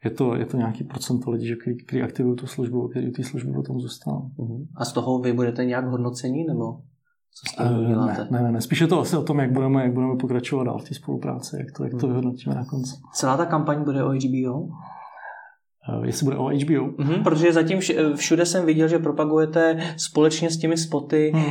[0.04, 3.52] Je to, je to nějaký procento lidí, který, který aktivují tu službu, který ty služby
[3.52, 4.30] potom zůstanou.
[4.38, 4.66] Hmm.
[4.76, 6.64] A z toho vy budete nějak hodnocení, nebo?
[7.34, 8.28] Co s tím děláte?
[8.30, 10.78] Ne, ne, ne, spíš je to asi o tom, jak budeme, jak budeme pokračovat dál
[10.78, 12.08] v té spolupráci, jak to, jak to hmm.
[12.08, 12.96] vyhodnotíme na konci.
[13.14, 14.68] Celá ta kampaň bude o HBO?
[15.88, 16.86] Uh, jestli bude o HBO?
[16.86, 17.80] Mm-hmm, protože zatím
[18.14, 21.44] všude jsem viděl, že propagujete společně s těmi spoty, hmm.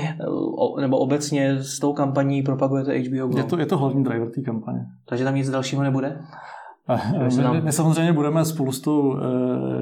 [0.77, 3.37] Eh, nebo obecně s tou kampaní propagujete HBO Go.
[3.37, 4.79] Je to, je to hlavní driver té kampaně.
[5.05, 6.21] Takže tam nic dalšího nebude?
[7.51, 9.17] My, my samozřejmě budeme spolu s tou,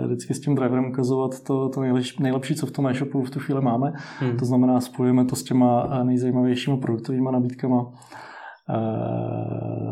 [0.06, 3.40] vždycky s tím driverem ukazovat to, to nejlepší, nejlepší, co v tom e-shopu v tu
[3.40, 3.94] chvíli máme.
[4.20, 4.38] Hmm.
[4.38, 7.92] To znamená, spojujeme to s těma nejzajímavějšími produktovými nabídkama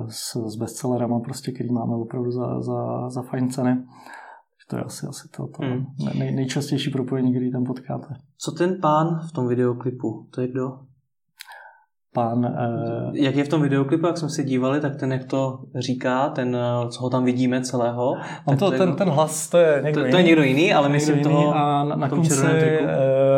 [0.10, 3.84] s, s bestsellerama, prostě, který máme opravdu za, za, za fajn ceny.
[4.69, 5.86] To je asi, asi to, to hmm.
[6.19, 8.08] nej, nejčastější propojení, který tam potkáte.
[8.38, 10.28] Co ten pán v tom videoklipu?
[10.36, 10.80] To je kdo?
[12.15, 13.15] Pán, uh...
[13.15, 16.56] Jak je v tom videoklipu, jak jsme si dívali, tak ten, jak to říká, ten,
[16.56, 18.13] eh, co ho tam vidíme celého.
[18.45, 20.12] On to, to ten, ten hlas, to je někdo to, jiný.
[20.12, 22.34] To je někdo jiný, ale myslím jiný toho a na, na, konci,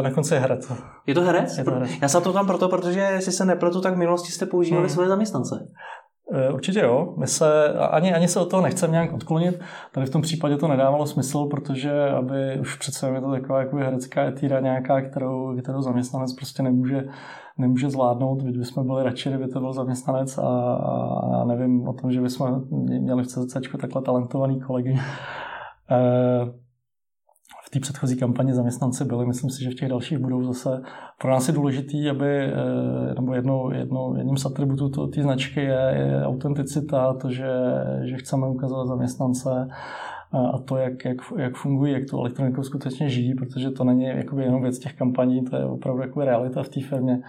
[0.01, 0.71] na konci je herec.
[1.07, 1.57] Je to herec?
[1.57, 1.89] Je to herec.
[2.01, 4.95] Já se to tam proto, protože jestli se nepletu, tak v minulosti jste používali hmm.
[4.95, 5.67] své zaměstnance.
[6.33, 7.13] Eh, určitě jo.
[7.17, 9.59] My se, ani, ani se od toho nechceme nějak odklonit.
[9.91, 14.23] Tady v tom případě to nedávalo smysl, protože aby už přece je to taková herecká
[14.23, 17.03] etíra nějaká, kterou, kterou zaměstnanec prostě nemůže,
[17.57, 18.41] nemůže zvládnout.
[18.41, 20.73] Byť bychom byli radši, kdyby to byl zaměstnanec a,
[21.41, 24.99] a nevím o tom, že bychom měli v CZC takhle talentovaný kolegy.
[25.89, 26.67] E,
[27.67, 30.81] v té předchozí kampani zaměstnanci byli, myslím si, že v těch dalších budou zase.
[31.21, 35.93] Pro nás je důležitý, aby, eh, nebo jednou, jednou, jedním z atributů té značky je,
[35.95, 37.49] je autenticita, to, že,
[38.03, 39.67] že chceme ukazovat zaměstnance
[40.31, 44.43] a to, jak, jak, jak fungují, jak tu elektronikou skutečně žijí, protože to není jakoby
[44.43, 47.21] jenom věc těch kampaní, to je opravdu jako realita v té firmě,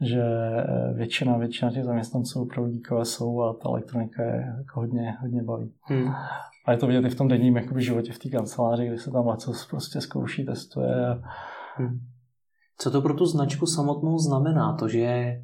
[0.00, 5.16] že eh, většina, většina těch zaměstnanců opravdu díkové jsou a ta elektronika je jako hodně,
[5.20, 5.72] hodně baví.
[5.82, 6.08] Hmm.
[6.66, 9.10] A je to vidět i v tom denním jakoby, životě v té kanceláři, kdy se
[9.10, 11.06] tam něco prostě zkouší, testuje.
[11.06, 11.22] A...
[11.76, 11.98] Hmm.
[12.78, 15.36] Co to pro tu značku samotnou znamená, to, že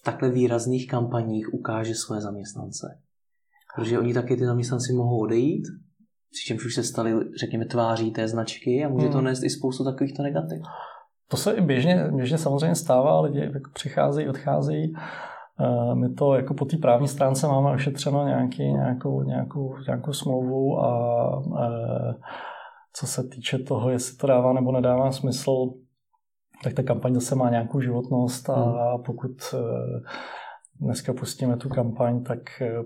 [0.00, 2.98] v takhle výrazných kampaních ukáže své zaměstnance?
[3.76, 5.62] Protože oni taky ty zaměstnanci mohou odejít,
[6.30, 9.12] přičemž už se stali, řekněme, tváří té značky a může hmm.
[9.12, 10.62] to nést i spoustu takovýchto negativ.
[11.28, 14.94] To se i běžně, běžně samozřejmě stává, lidi jako přicházejí, odcházejí
[15.60, 20.80] Eh, my to jako po té právní stránce máme ošetřeno nějaký, nějakou, nějakou, nějakou smlouvu
[20.80, 22.14] a e,
[22.92, 25.72] co se týče toho, jestli to dává nebo nedává smysl,
[26.64, 29.02] tak ta kampaň zase má nějakou životnost a hmm.
[29.02, 29.58] pokud e,
[30.80, 32.38] dneska pustíme tu kampaň, tak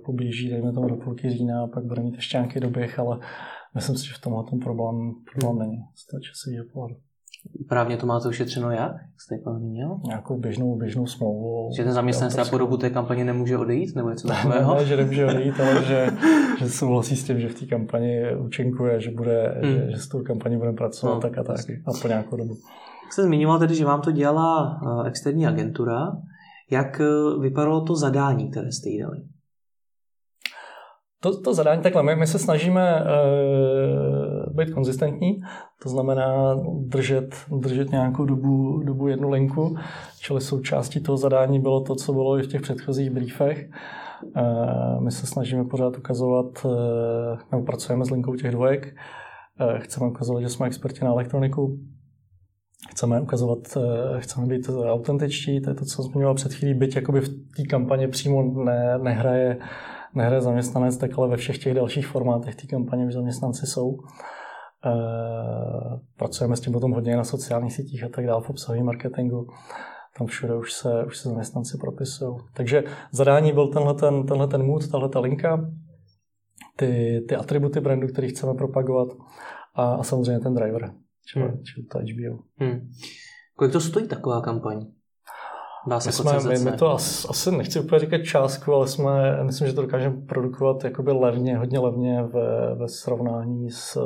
[0.05, 3.19] poběží, dejme tomu do půlky října a pak bude mít ještě nějaký doběh, ale
[3.75, 6.97] myslím si, že v tomhle tom problém, problém není z toho časového pohledu.
[7.69, 8.93] Právně to máte ošetřeno jak?
[9.19, 10.01] Jste to zmínil?
[10.07, 11.71] Nějakou běžnou, běžnou smlouvu.
[11.77, 13.97] Že ten zaměstnanec na po dobu té kampaně nemůže odejít?
[13.97, 14.75] Nebo něco takového?
[14.75, 16.11] ne, že nemůže odejít, ale že,
[16.59, 19.73] že souhlasí s tím, že v té kampani účinkuje, že, bude, hmm.
[19.73, 22.55] že, že s tou kampaní budeme pracovat no, tak a tak a po nějakou dobu.
[23.05, 26.13] Jak jste zmiňoval tedy, že vám to dělala eh, externí agentura.
[26.71, 29.19] Jak eh, vypadalo to zadání, které jste jí dali?
[31.25, 35.41] To, to zadání takhle, my, my se snažíme uh, být konzistentní,
[35.83, 39.77] to znamená držet, držet nějakou dobu, dobu jednu linku,
[40.21, 43.71] čili součástí toho zadání bylo to, co bylo i v těch předchozích briefech.
[44.37, 46.73] Uh, my se snažíme pořád ukazovat, uh,
[47.53, 48.95] nebo pracujeme s linkou těch dvojek,
[49.61, 51.79] uh, chceme ukazovat, že jsme experti na elektroniku,
[52.95, 53.59] chceme ukazovat,
[54.19, 58.09] chceme být autentičtí, to je to, co zmiňoval před chvílí, byť jakoby v té kampani
[58.09, 59.59] přímo ne, nehraje
[60.15, 63.97] nehraje zaměstnanec, tak ale ve všech těch dalších formátech té kampaně už zaměstnanci jsou.
[64.87, 64.93] E,
[66.17, 69.47] pracujeme s tím potom hodně na sociálních sítích a tak dále, v obsahovém marketingu.
[70.19, 72.37] Tam všude už se, už se zaměstnanci propisují.
[72.57, 75.71] Takže zadání byl tenhle ten, tenhle ten mood, tahle ta linka,
[76.77, 79.09] ty, ty atributy brandu, které chceme propagovat
[79.75, 80.93] a, a samozřejmě ten driver,
[81.27, 81.63] čili, hmm.
[81.63, 82.43] čili to HBO.
[82.57, 82.91] Hmm.
[83.57, 84.87] Kolik to stojí taková kampaň?
[85.87, 89.45] Dá se my, jsme, my, my, to asi, asi nechci úplně říkat částku, ale jsme,
[89.45, 93.99] myslím, že to dokážeme produkovat jakoby levně, hodně levně ve, ve srovnání s,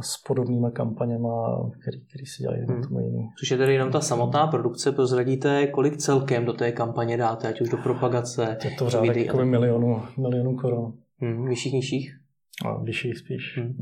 [0.00, 2.82] s podobnými kampaněma, který, který si dělají hmm.
[2.82, 3.28] tomu jiný.
[3.38, 7.60] Což je tedy jenom ta samotná produkce, prozradíte, kolik celkem do té kampaně dáte, ať
[7.60, 8.58] už do propagace.
[8.64, 10.92] Je to řádek jako milionu, milionu korun.
[11.20, 12.18] Hmm, vyšších, nižších?
[12.66, 13.58] A vyšších spíš.
[13.58, 13.76] Hmm.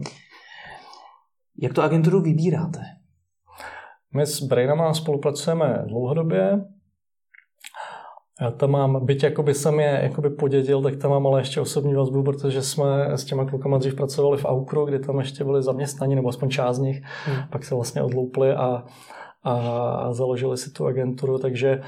[1.59, 2.81] Jak to agenturu vybíráte?
[4.15, 6.65] My s Brainama spolupracujeme dlouhodobě.
[8.41, 11.95] Já tam mám, byť jakoby jsem je jakoby podědil, tak tam mám ale ještě osobní
[11.95, 16.15] vazbu, protože jsme s těma klukama dřív pracovali v Aukru, kde tam ještě byli zaměstnaní,
[16.15, 17.37] nebo aspoň část z nich, hmm.
[17.51, 18.85] pak se vlastně odloupli a,
[19.43, 21.81] a založili si tu agenturu, takže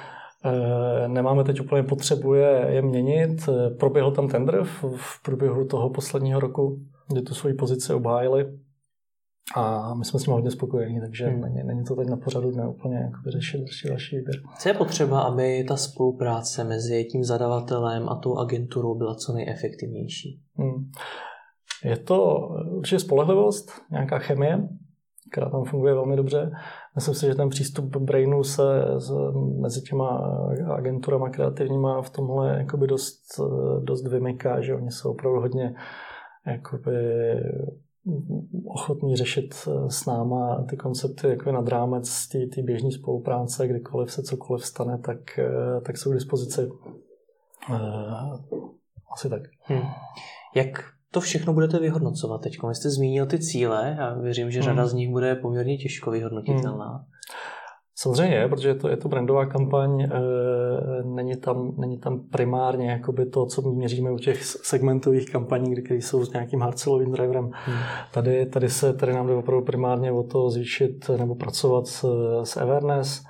[0.45, 3.49] e, nemáme teď úplně potřebu je, je měnit.
[3.79, 6.79] Proběhl tam tender v, v průběhu toho posledního roku,
[7.09, 8.47] kdy tu svoji pozici obhájili
[9.57, 11.41] a my jsme s tím hodně spokojení, takže hmm.
[11.41, 14.37] není, není to teď na pořadu dne úplně jako řešit další, další výběr.
[14.59, 20.43] Co je potřeba, aby ta spolupráce mezi tím zadavatelem a tou agenturou byla co nejefektivnější?
[20.57, 20.91] Hmm.
[21.85, 24.69] Je to určitě spolehlivost, nějaká chemie,
[25.33, 26.51] která tam funguje velmi dobře.
[26.95, 29.13] Myslím si, že ten přístup Brainu se z,
[29.61, 30.09] mezi těma
[30.77, 33.41] agenturama kreativníma v tomhle jakoby dost,
[33.83, 35.75] dost vymyká, že oni jsou opravdu hodně
[36.47, 36.95] jakoby
[38.67, 39.55] ochotní řešit
[39.89, 45.19] s náma ty koncepty jako nad rámec té běžné spolupráce, kdykoliv se cokoliv stane, tak,
[45.87, 46.69] tak jsou k dispozici.
[49.13, 49.43] Asi tak.
[49.63, 49.83] Hmm.
[50.55, 50.69] Jak
[51.11, 52.57] to všechno budete vyhodnocovat teď?
[52.69, 54.91] Vy jste zmínil ty cíle a věřím, že řada hmm.
[54.91, 56.89] z nich bude poměrně těžko vyhodnotitelná.
[56.89, 57.05] Hmm.
[58.01, 60.11] Samozřejmě, protože to, je to brandová kampaň, e,
[61.05, 66.25] není, tam, není tam primárně jakoby to, co měříme u těch segmentových kampaní, které jsou
[66.25, 67.51] s nějakým hardcellovým driverem.
[67.53, 67.79] Hmm.
[68.13, 72.05] Tady, tady se tady nám jde opravdu primárně o to zvýšit nebo pracovat s,
[72.43, 73.23] s awareness,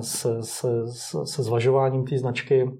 [0.00, 2.70] se, se, se, se zvažováním té značky,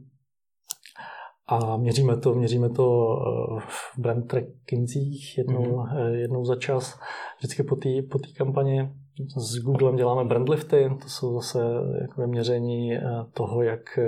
[1.47, 6.09] a měříme to, měříme to eh, v brand trackingcích jednou, mm-hmm.
[6.09, 6.99] jednou za čas,
[7.39, 9.04] vždycky po té po kampani.
[9.37, 11.59] S Googlem děláme brandlifty, to jsou zase
[12.01, 13.99] jako měření eh, toho, jak,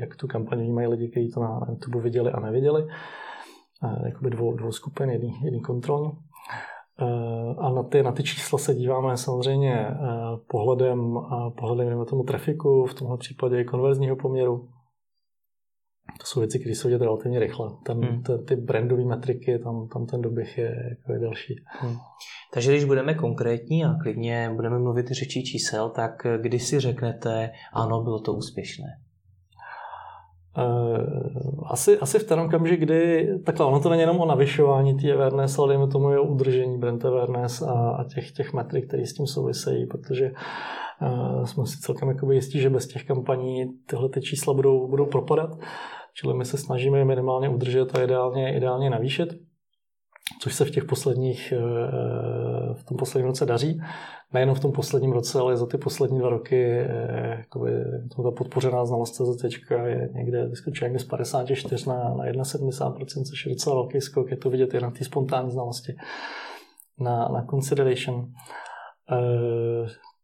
[0.00, 2.86] jak tu kampaň vnímají lidi, kteří to na YouTube viděli a neviděli.
[4.04, 6.10] Jakoby dvou, dvou skupin, jedný, jedný kontrolní.
[7.58, 9.86] A na ty, na ty čísla se díváme samozřejmě
[10.46, 11.18] pohledem,
[11.58, 14.68] pohledem tomu trafiku, v tomhle případě konverzního poměru,
[16.30, 17.70] jsou věci, které se dělat relativně rychle.
[17.86, 18.22] Ten, hmm.
[18.22, 21.56] ty, ty brandové metriky, tam, tam ten doběh je, jako je delší.
[21.66, 21.96] Hmm.
[22.52, 28.02] Takže když budeme konkrétní a klidně budeme mluvit řečí čísel, tak kdy si řeknete, ano,
[28.02, 28.86] bylo to úspěšné?
[30.58, 35.12] Uh, asi, asi v ten okamžik, kdy, takhle, ono to není jenom o navyšování té
[35.12, 39.06] awareness, ale dejme tomu i o udržení brand awareness a, a těch, těch metrik, které
[39.06, 40.32] s tím souvisejí, protože
[41.02, 45.06] uh, jsme si celkem jakoby jistí, že bez těch kampaní tyhle ty čísla budou, budou
[45.06, 45.50] propadat.
[46.14, 49.28] Čili my se snažíme minimálně udržet a ideálně, ideálně navýšit,
[50.40, 53.80] což se v těch posledních, eh, v tom posledním roce daří.
[54.32, 57.70] Nejenom v tom posledním roce, ale za ty poslední dva roky eh, jakoby,
[58.16, 59.44] ta podpořená znalost CZ
[59.86, 64.30] je někde vyskočila někde z 54 na, na 71%, což je docela velký skok.
[64.30, 65.96] Je to vidět i na té spontánní znalosti,
[66.98, 68.32] na, na consideration.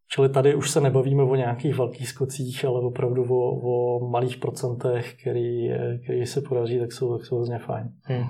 [0.09, 5.15] Čili tady už se nebavíme o nějakých velkých skocích, ale opravdu o, o malých procentech,
[5.21, 5.69] který,
[6.05, 7.93] který se podaří, tak jsou, tak jsou hrozně fajn.
[8.03, 8.25] Hmm.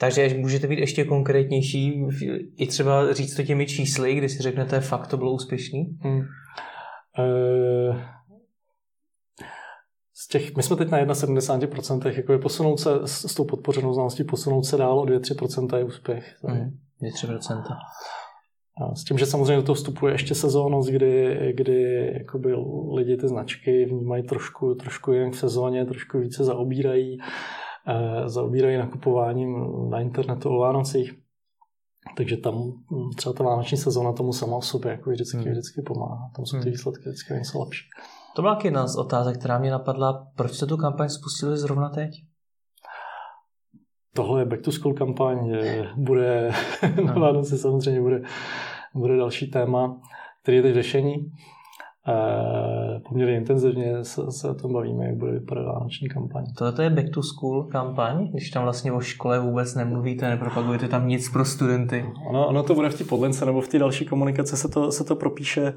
[0.00, 2.04] Takže můžete být ještě konkrétnější,
[2.56, 5.98] i třeba říct to těmi čísly, kdy si řeknete, fakt to bylo úspěšný?
[6.00, 6.20] Hmm.
[7.18, 8.20] E,
[10.14, 13.94] z těch, my jsme teď na 71%, jako je posunout se s, s tou podpořenou
[13.94, 16.36] znalostí, posunout se dál o 2-3% je úspěch.
[16.42, 16.70] Hmm.
[17.02, 17.62] 2-3%.
[18.94, 22.54] S tím, že samozřejmě do toho vstupuje ještě sezónnost, kdy, kdy jakoby
[22.94, 27.18] lidi ty značky vnímají trošku, trošku jinak v sezóně, trošku více zaobírají,
[27.88, 31.12] eh, zaobírají nakupováním na internetu o Vánocích.
[32.16, 35.50] Takže tam hm, třeba ta vánoční sezóna tomu sama o sobě jako vždycky, hmm.
[35.50, 36.30] vždycky pomáhá.
[36.36, 36.70] Tam jsou ty hmm.
[36.70, 37.84] výsledky vždycky něco lepší.
[38.36, 40.26] To byla jedna z otázek, která mě napadla.
[40.36, 42.10] Proč jste tu kampaň spustili zrovna teď?
[44.14, 45.52] Tohle je back to school kampaň,
[45.96, 46.52] bude
[47.04, 48.22] na Vánoce samozřejmě bude,
[48.94, 50.00] bude další téma,
[50.42, 51.32] který je teď v řešení.
[52.08, 56.44] Eh, poměrně intenzivně se, se o tom bavíme, jak bude vypadat vánoční kampaň.
[56.58, 61.08] Tohle je back to school kampaň, když tam vlastně o škole vůbec nemluvíte, nepropagujete tam
[61.08, 62.04] nic pro studenty.
[62.28, 65.04] Ono, ono to bude v té podlince nebo v té další komunikaci se to, se
[65.04, 65.74] to propíše.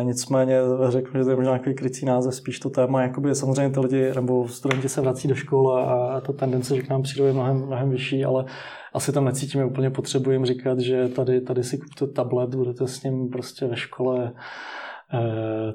[0.00, 3.74] E, nicméně řeknu, že to je možná nějaký krycí název, spíš to téma, jakoby samozřejmě
[3.74, 7.24] ty lidi nebo studenti se vrací do školy a ta tendence, že k nám přijdou
[7.24, 8.44] je mnohem, mnohem vyšší, ale
[8.94, 13.28] asi tam necítíme úplně potřebujeme říkat, že tady, tady si kupte tablet, budete s ním
[13.28, 14.32] prostě ve škole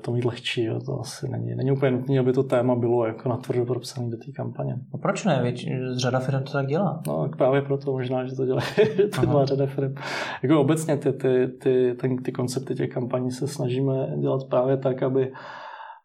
[0.01, 0.63] to mít lehčí.
[0.63, 0.79] Jo.
[0.85, 4.31] To asi není, není úplně nutné, aby to téma bylo jako natvrdo propsané do té
[4.31, 4.75] kampaně.
[4.93, 5.39] No proč ne?
[5.41, 5.65] Věč,
[5.95, 7.01] řada firm to tak dělá.
[7.07, 8.61] No právě proto možná, že to dělá,
[9.15, 9.95] to dělá řada firm.
[10.43, 15.03] Jako obecně ty, ty, ty, ty, ty koncepty těch kampaní se snažíme dělat právě tak,
[15.03, 15.33] aby,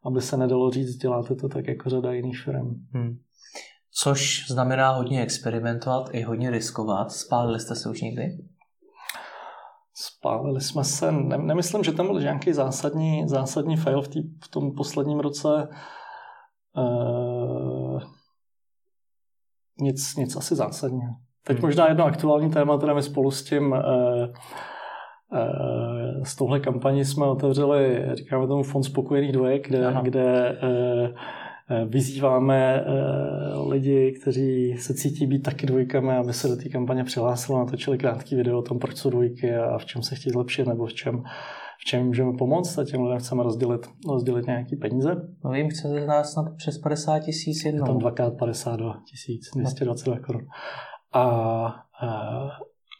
[0.05, 2.75] aby se nedalo říct, děláte to tak jako řada jiných firm.
[2.93, 3.19] Hmm.
[4.03, 7.13] Což znamená hodně experimentovat i hodně riskovat.
[7.13, 8.39] Spálili jste se už někdy?
[10.01, 14.49] Spálili jsme se, ne, nemyslím, že tam byl nějaký zásadní, zásadní fail v, tý, v
[14.51, 15.69] tom posledním roce.
[16.77, 18.03] Uh,
[19.81, 21.13] nic, nic asi zásadního.
[21.47, 21.67] Teď hmm.
[21.67, 23.79] možná jedno aktuální téma, které my spolu s tím, uh,
[25.33, 31.15] uh, s touhle kampaní jsme otevřeli, říkáme tomu Fond spokojených dvojek, kde, kde Eh,
[31.89, 32.85] vyzýváme eh,
[33.69, 38.37] lidi, kteří se cítí být taky dvojkami, aby se do té kampaně přihlásili, natočili krátký
[38.37, 41.23] video o tom, proč jsou dvojky a v čem se chtějí zlepšit nebo v čem,
[41.81, 45.17] v čem můžeme pomoct a těm lidem chceme rozdělit, rozdělit nějaký peníze.
[45.45, 47.85] No vím, chcete nás snad přes 50 tisíc jednou.
[47.85, 50.43] Je tam dvakrát 52 tisíc, 222 korun.
[51.13, 51.23] A,
[52.03, 52.41] a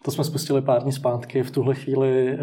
[0.05, 1.43] to jsme spustili pár dní zpátky.
[1.43, 2.39] V tuhle chvíli eh,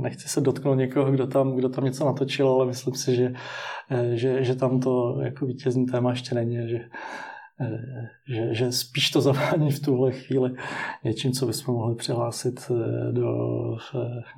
[0.00, 3.32] nechci se dotknout někoho, kdo tam, kdo tam něco natočil, ale myslím si, že,
[3.90, 6.80] eh, že, že tam to jako vítězný téma ještě není, že,
[7.60, 10.50] eh, že, že spíš to zavání v tuhle chvíli
[11.04, 12.70] něčím, co bychom mohli přihlásit
[13.10, 13.28] do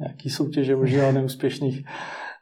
[0.01, 1.85] nějaký soutěže možná neúspěšných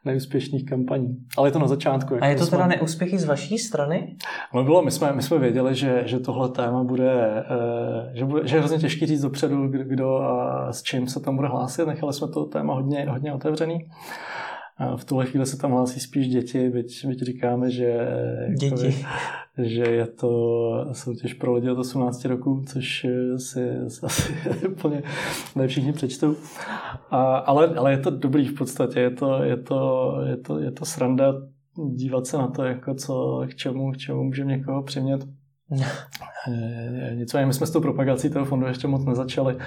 [0.05, 1.17] neúspěšných kampaní.
[1.37, 2.17] Ale je to na začátku.
[2.21, 2.75] A je to teda jsme...
[2.75, 4.15] neúspěchy z vaší strany?
[4.53, 8.47] No bylo, my jsme, my jsme věděli, že, že tohle téma bude, eh, že, bude,
[8.47, 11.87] že je hrozně těžký říct dopředu, kdo a s čím se tam bude hlásit.
[11.87, 13.89] Nechali jsme to téma hodně, hodně otevřený.
[14.95, 18.07] V tuhle chvíli se tam hlásí spíš děti, byť, byť říkáme, že,
[18.59, 18.65] děti.
[18.65, 18.95] Jakoby,
[19.57, 23.05] že je to soutěž pro lidi od 18 roků, což
[23.37, 23.69] si
[24.03, 24.33] asi
[24.69, 25.03] úplně
[25.55, 26.35] ne všichni přečtou.
[27.09, 30.71] A, ale, ale je to dobrý v podstatě, je to, je to, je to, je
[30.71, 31.33] to sranda
[31.85, 35.27] dívat se na to, jako co, k čemu, k čemu může někoho přimět.
[35.71, 39.57] Eh, nicméně my jsme s tou propagací toho fondu ještě moc nezačali,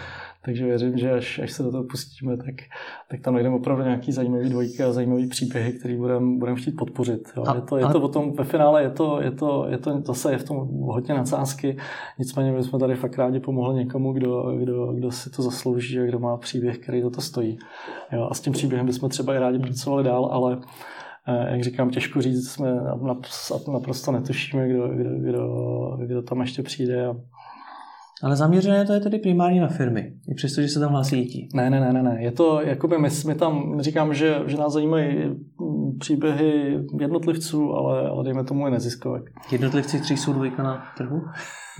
[0.45, 2.55] takže věřím, že až, až se do toho pustíme, tak,
[3.11, 7.33] tak tam najdeme opravdu nějaký zajímavý dvojky a zajímavý příběhy, který budeme budem chtít podpořit.
[7.37, 7.45] Jo.
[7.47, 10.03] A, je, to, je to o tom, ve finále je to, je to, je to
[10.05, 11.77] zase je v tom hodně nadsázky,
[12.19, 16.05] nicméně my jsme tady fakt rádi pomohli někomu, kdo, kdo, kdo si to zaslouží a
[16.05, 17.59] kdo má příběh, který za to stojí.
[18.13, 18.29] Jo.
[18.31, 20.59] A s tím příběhem bychom třeba i rádi pracovali dál, ale
[21.27, 22.81] jak říkám, těžko říct, jsme
[23.73, 25.47] naprosto netušíme, kdo, kdo, kdo,
[26.07, 27.07] kdo tam ještě přijde.
[27.07, 27.15] A...
[28.23, 31.49] Ale zaměřené to je tedy primárně na firmy, i přesto, že se tam hlásí děti.
[31.55, 32.23] Ne, ne, ne, ne, ne.
[32.23, 35.37] Je to, jakoby my, my tam, říkám, že, že nás zajímají
[35.99, 39.31] příběhy jednotlivců, ale, ale dejme tomu i neziskovek.
[39.53, 41.23] Jednotlivci, kteří jsou dvojka na trhu?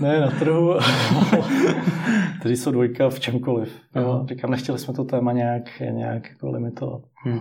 [0.01, 0.73] Ne, na trhu,
[2.39, 3.79] kteří jsou dvojka v čemkoliv.
[3.95, 4.25] Jo.
[4.29, 7.01] Říkám, nechtěli jsme to téma nějak, nějak jako limitovat.
[7.23, 7.39] Hmm.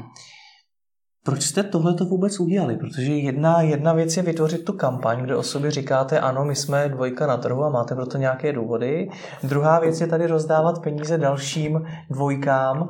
[1.24, 2.76] Proč jste tohle to vůbec udělali?
[2.76, 6.88] Protože jedna, jedna věc je vytvořit tu kampaň, kde o sobě říkáte, ano, my jsme
[6.88, 9.08] dvojka na trhu a máte proto nějaké důvody.
[9.42, 12.88] Druhá věc je tady rozdávat peníze dalším dvojkám,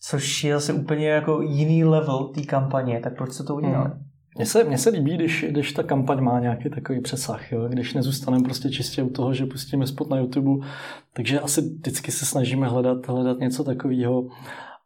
[0.00, 3.00] což je zase úplně jako jiný level té kampaně.
[3.00, 3.90] Tak proč jste to udělali?
[3.90, 4.06] Hmm.
[4.36, 7.68] Mně se, mně se líbí, když, když ta kampaň má nějaký takový přesah, jo?
[7.68, 10.66] když nezůstaneme prostě čistě u toho, že pustíme spot na YouTube,
[11.12, 14.28] takže asi vždycky se snažíme hledat, hledat něco takového,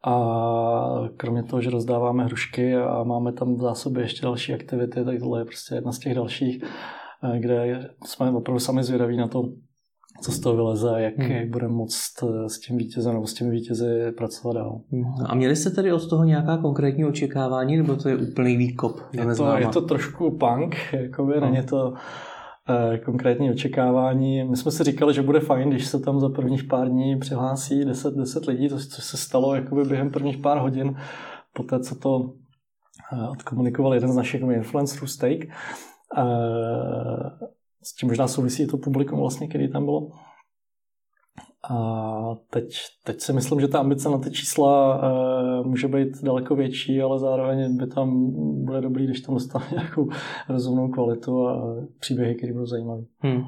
[0.04, 5.18] a kromě toho, že rozdáváme hrušky a máme tam v zásobě ještě další aktivity, tak
[5.18, 6.64] tohle je prostě jedna z těch dalších,
[7.24, 9.42] eh, kde jsme opravdu sami zvědaví na to,
[10.22, 11.30] co z toho vyleze a jak, hmm.
[11.30, 14.80] jak budeme moct eh, s tím vítězem nebo s těmi vítězi pracovat dál.
[14.92, 15.04] Hmm.
[15.26, 19.00] A měli jste tedy od toho nějaká konkrétní očekávání, nebo to je úplný výkop?
[19.12, 21.52] Je to, je to trošku punk, jakoby, hmm.
[21.52, 21.94] není to Eh,
[23.04, 24.44] konkrétní očekávání.
[24.44, 27.84] My jsme si říkali, že bude fajn, když se tam za prvních pár dní přihlásí
[27.84, 30.96] 10, 10 lidí, což se stalo jakoby během prvních pár hodin,
[31.52, 32.32] poté co to
[33.12, 35.38] eh, odkomunikoval jeden z našich influencerů Steak.
[36.16, 36.24] Eh,
[37.82, 40.10] s tím možná souvisí to publikum vlastně, který tam bylo.
[41.68, 46.56] A teď, teď si myslím, že ta ambice na ty čísla uh, může být daleko
[46.56, 48.30] větší, ale zároveň by tam
[48.64, 50.08] bude dobrý, když tam dostane nějakou
[50.48, 53.02] rozumnou kvalitu a příběhy, které budou zajímavé.
[53.18, 53.42] Hmm.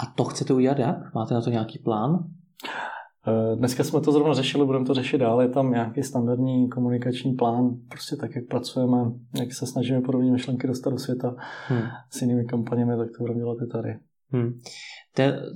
[0.00, 1.14] A to chcete udělat jak?
[1.14, 2.10] Máte na to nějaký plán?
[2.12, 5.42] Uh, dneska jsme to zrovna řešili, budeme to řešit dál.
[5.42, 8.98] Je tam nějaký standardní komunikační plán, prostě tak, jak pracujeme,
[9.38, 11.36] jak se snažíme podobné myšlenky dostat do světa
[11.68, 11.82] hmm.
[12.10, 13.98] s jinými kampaněmi, tak to budeme dělat i tady.
[14.32, 14.58] Hmm.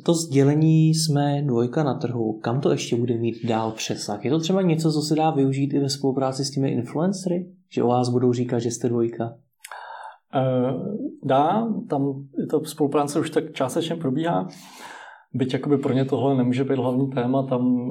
[0.04, 2.40] To sdělení jsme dvojka na trhu.
[2.42, 4.24] Kam to ještě bude mít dál přesah?
[4.24, 7.46] Je to třeba něco, co se dá využít i ve spolupráci s těmi influencery?
[7.70, 9.34] Že o vás budou říkat, že jste dvojka?
[10.34, 14.48] Uh, dá, tam ta spolupráce už tak částečně probíhá.
[15.34, 17.90] Byť jakoby pro ně tohle nemůže být hlavní téma, tam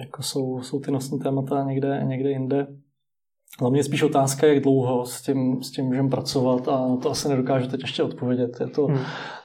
[0.00, 2.66] jako jsou, jsou ty nosní témata někde, někde jinde.
[3.60, 7.10] Za mě je spíš otázka, jak dlouho s tím, s tím můžeme pracovat a to
[7.10, 8.50] asi nedokážu teď ještě odpovědět.
[8.60, 8.98] Je to hmm.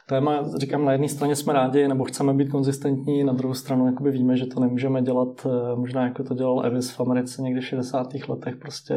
[0.09, 4.11] Téma, říkám, na jedné straně jsme rádi nebo chceme být konzistentní, na druhou stranu jakoby
[4.11, 7.65] víme, že to nemůžeme dělat eh, možná jako to dělal Evis v Americe někdy v
[7.65, 8.07] 60.
[8.29, 8.95] letech, prostě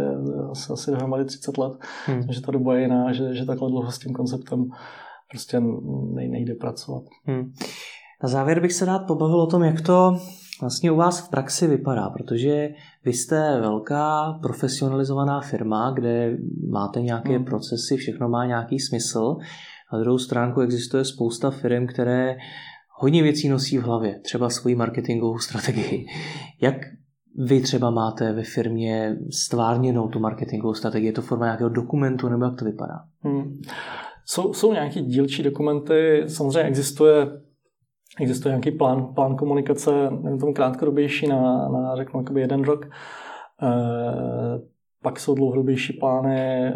[0.51, 1.73] asi, asi dohromady 30 let,
[2.07, 2.23] hmm.
[2.31, 4.65] že ta doba je jiná, že, že takhle dlouho s tím konceptem
[5.31, 5.61] prostě
[6.11, 7.03] nejde pracovat.
[7.25, 7.53] Hmm.
[8.23, 10.17] Na závěr bych se rád pobavil o tom, jak to
[10.61, 12.69] vlastně u vás v praxi vypadá, protože
[13.05, 16.37] vy jste velká profesionalizovaná firma, kde
[16.71, 17.45] máte nějaké hmm.
[17.45, 19.37] procesy, všechno má nějaký smysl.
[19.93, 22.37] Na druhou stránku existuje spousta firm, které
[23.01, 26.07] hodně věcí nosí v hlavě, třeba svoji marketingovou strategii.
[26.61, 26.77] Jak
[27.39, 31.09] vy třeba máte ve firmě stvárněnou tu marketingovou strategii?
[31.09, 32.95] Je to forma nějakého dokumentu nebo jak to vypadá?
[33.21, 33.61] Hmm.
[34.25, 37.43] Jsou, jsou nějaké dílčí dokumenty, samozřejmě existuje
[38.21, 42.87] existuje nějaký plán, plán komunikace, nevím tomu krátkodobější na, na řeknu, jakoby jeden rok.
[42.87, 42.91] E,
[45.03, 46.73] pak jsou dlouhodobější plány, e,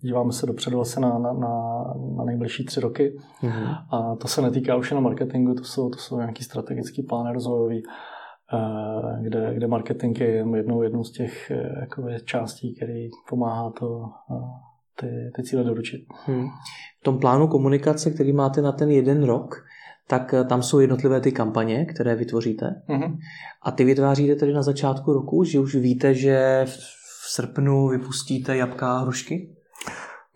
[0.00, 1.84] díváme se dopředu asi na, na, na,
[2.16, 3.18] na nejbližší tři roky.
[3.42, 3.76] Mm-hmm.
[3.90, 7.82] A to se netýká už jenom marketingu, to jsou, to jsou nějaký strategický plány rozvojový,
[8.54, 14.04] eh, kde, kde marketing je jednou, jednou z těch jakoby, částí, který pomáhá to,
[15.00, 16.06] ty, ty cíle doručit.
[16.26, 16.48] Hmm.
[17.00, 19.64] V tom plánu komunikace, který máte na ten jeden rok,
[20.06, 22.82] tak tam jsou jednotlivé ty kampaně, které vytvoříte.
[22.88, 23.18] Mm-hmm.
[23.62, 28.96] A ty vytváříte tedy na začátku roku, že už víte, že v srpnu vypustíte jabka
[28.96, 29.57] a hrušky?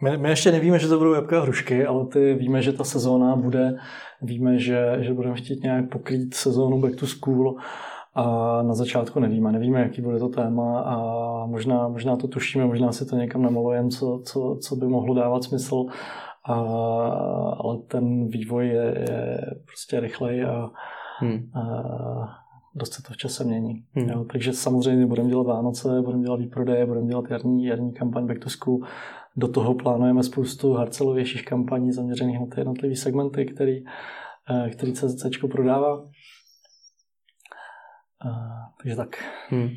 [0.02, 2.84] My, my ještě nevíme, že to budou jabka a hrušky, ale ty víme, že ta
[2.84, 3.76] sezóna bude,
[4.22, 7.56] víme, že, že budeme chtít nějak pokrýt sezónu back to school
[8.14, 8.22] a
[8.62, 9.52] na začátku nevíme.
[9.52, 10.96] Nevíme, jaký bude to téma a
[11.46, 15.44] možná, možná to tušíme, možná si to někam namalujeme, co, co, co by mohlo dávat
[15.44, 15.84] smysl,
[16.44, 16.54] a,
[17.58, 20.70] ale ten vývoj je, je prostě rychlej a,
[21.18, 21.50] hmm.
[21.54, 21.62] a
[22.74, 23.84] dost se to v čase mění.
[23.92, 24.08] Hmm.
[24.08, 28.38] Jo, takže samozřejmě budeme dělat Vánoce, budeme dělat výprodeje, budeme dělat jarní, jarní kampaň Back
[28.38, 28.80] to School.
[29.36, 33.84] Do toho plánujeme spoustu harcelovějších kampaní zaměřených na ty jednotlivé segmenty, který,
[34.50, 36.08] eh, který CZC prodává.
[38.26, 38.28] A,
[38.82, 39.08] takže tak.
[39.48, 39.68] Hmm.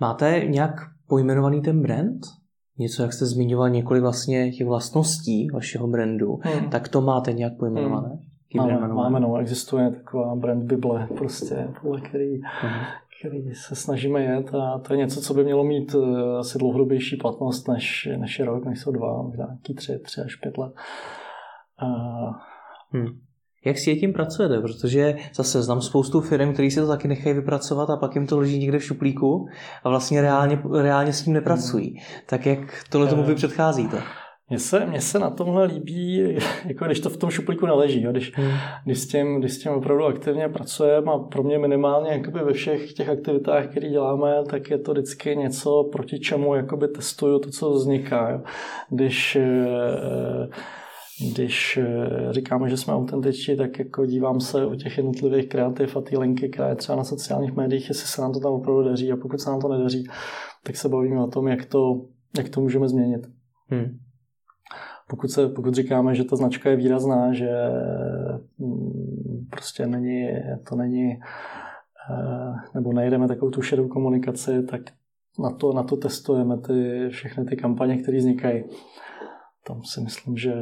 [0.00, 0.74] Máte nějak
[1.08, 2.20] pojmenovaný ten brand?
[2.78, 6.70] Něco, jak jste zmiňoval, několik vlastně těch vlastností vašeho brandu, hmm.
[6.70, 8.08] tak to máte nějak pojmenované?
[8.08, 8.22] Hmm.
[8.56, 12.84] Máme, máme, no, existuje taková brand Bible, prostě, podle který, hmm.
[13.22, 17.16] Který se snažíme jet a to je něco, co by mělo mít uh, asi dlouhodobější
[17.16, 20.72] platnost než, než je rok, než jsou dva, možná nějaký tři, tři až pět let.
[21.82, 22.32] Uh,
[22.90, 23.06] hmm.
[23.64, 24.60] Jak si je tím pracujete?
[24.60, 28.38] Protože zase znám spoustu firm, které si to taky nechají vypracovat a pak jim to
[28.38, 29.46] leží někde v šuplíku
[29.84, 31.98] a vlastně reálně, reálně s tím nepracují.
[32.26, 34.02] Tak jak tohle tomu vy předcházíte?
[34.52, 36.16] Mně se, mně se na tomhle líbí,
[36.64, 38.50] jako když to v tom šuplíku neleží, jo, když, hmm.
[38.84, 42.52] když, s tím, když s tím opravdu aktivně pracujeme a pro mě minimálně jakoby ve
[42.52, 47.50] všech těch aktivitách, které děláme, tak je to vždycky něco, proti čemu jakoby testuju to,
[47.50, 48.30] co vzniká.
[48.30, 48.40] Jo.
[48.90, 50.48] Když eh,
[51.32, 56.00] když eh, říkáme, že jsme autentičtí, tak jako dívám se u těch jednotlivých kreativ a
[56.00, 59.12] ty linky, která je třeba na sociálních médiích, jestli se nám to tam opravdu daří
[59.12, 60.04] a pokud se nám to nedaří,
[60.62, 62.00] tak se bavíme o tom, jak to,
[62.38, 63.26] jak to můžeme změnit.
[63.68, 63.98] Hmm.
[65.12, 67.50] Pokud, se, pokud říkáme, že ta značka je výrazná, že
[68.58, 70.28] mm, prostě není,
[70.68, 71.12] to není,
[72.10, 74.80] eh, nebo nejdeme takovou tu šedou komunikaci, tak
[75.38, 78.64] na to, na to testujeme ty, všechny ty kampaně, které vznikají
[79.66, 80.54] tam si myslím, že,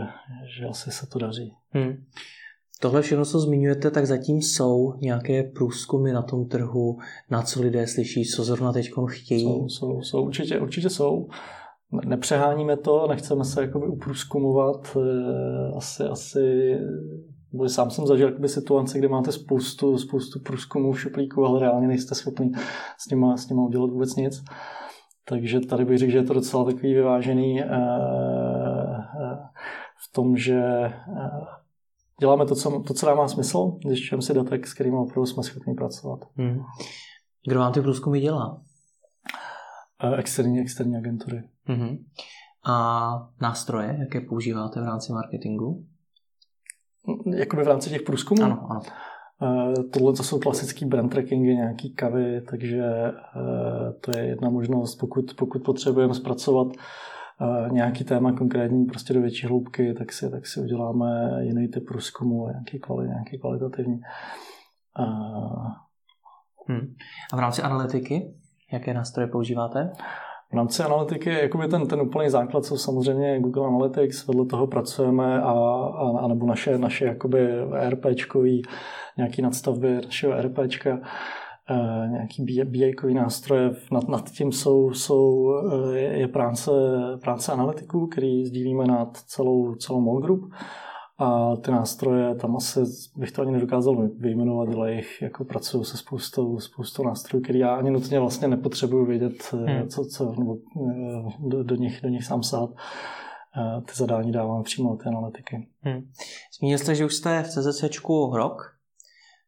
[0.58, 1.54] že asi se to daří.
[1.70, 2.04] Hmm.
[2.80, 6.98] Tohle všechno, co zmiňujete, tak zatím jsou nějaké průzkumy na tom trhu,
[7.30, 9.42] na co lidé slyší, co zrovna teď chtějí?
[9.42, 11.28] Jsou, jsou, jsou určitě, určitě jsou.
[11.92, 14.96] Nepřeháníme to, nechceme se jakoby uprůzkumovat.
[14.96, 16.76] Eh, asi, asi
[17.52, 21.88] bo sám jsem zažil jakoby situace, kde máte spoustu, spoustu průzkumů v šuplíku, ale reálně
[21.88, 22.50] nejste schopni
[22.98, 24.44] s nima, s nima udělat vůbec nic.
[25.24, 27.66] Takže tady bych řekl, že je to docela takový vyvážený eh,
[29.96, 31.30] v tom, že eh,
[32.20, 35.74] děláme to, co, to, co dává smysl, zjišťujeme si datek, s kterými opravdu jsme schopni
[35.74, 36.20] pracovat.
[36.36, 36.60] Hmm.
[37.48, 38.62] Kdo vám ty průzkumy dělá?
[40.16, 41.42] Externí, externí agentury.
[41.64, 41.96] Hmm.
[42.66, 45.86] A nástroje, jaké používáte v rámci marketingu?
[47.36, 48.42] Jakoby v rámci těch průzkumů?
[48.42, 48.80] Ano, ano.
[49.92, 52.82] Tohle to jsou klasický brand trackingy, nějaký kavy, takže
[53.36, 56.68] uh, to je jedna možnost, pokud, pokud potřebujeme zpracovat
[57.70, 62.48] nějaký téma konkrétní prostě do větší hloubky, tak si, tak si uděláme jiný typ průzkumu,
[62.48, 64.00] nějaký, kvali, nějaký kvalitativní.
[66.66, 66.94] Hmm.
[67.32, 68.34] A v rámci analytiky,
[68.72, 69.92] jaké nástroje používáte?
[70.50, 75.42] V rámci analytiky jakoby ten, ten úplný základ jsou samozřejmě Google Analytics, vedle toho pracujeme
[75.42, 78.62] a, a, a nebo naše, naše jakoby ERPčkový,
[79.16, 80.98] nějaký nadstavby našeho ERPčka
[81.70, 83.70] Eh, nějaký BI nástroje.
[83.92, 85.54] Nad, nad tím jsou, jsou,
[85.94, 86.70] eh, je práce,
[87.22, 90.52] práce analytiků, který sdílíme nad celou, celou MOL Group.
[91.20, 92.80] A ty nástroje, tam asi
[93.16, 97.74] bych to ani nedokázal vyjmenovat, ale jich jako pracuju se spoustou, spoustou nástrojů, který já
[97.74, 99.88] ani nutně vlastně nepotřebuju vědět, eh, hmm.
[99.88, 100.56] co, co, nebo
[101.38, 102.70] do, do, nich, do nich sám sát.
[103.86, 105.68] Ty zadání dávám přímo ty analytiky.
[105.82, 106.02] Hmm.
[106.58, 108.76] Zmínil jste, že už jste v CZCčku rok,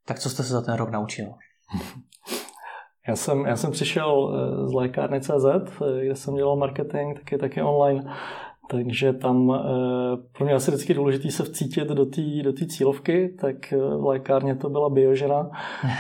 [0.07, 1.27] tak co jste se za ten rok naučil?
[3.09, 7.39] Já jsem, já jsem přišel eh, z lékárny CZ, eh, kde jsem dělal marketing, taky,
[7.39, 8.15] taky online,
[8.73, 13.73] takže tam eh, pro mě asi vždycky důležité se vcítit do té do cílovky, tak
[13.73, 15.51] v lékárně to byla biožena.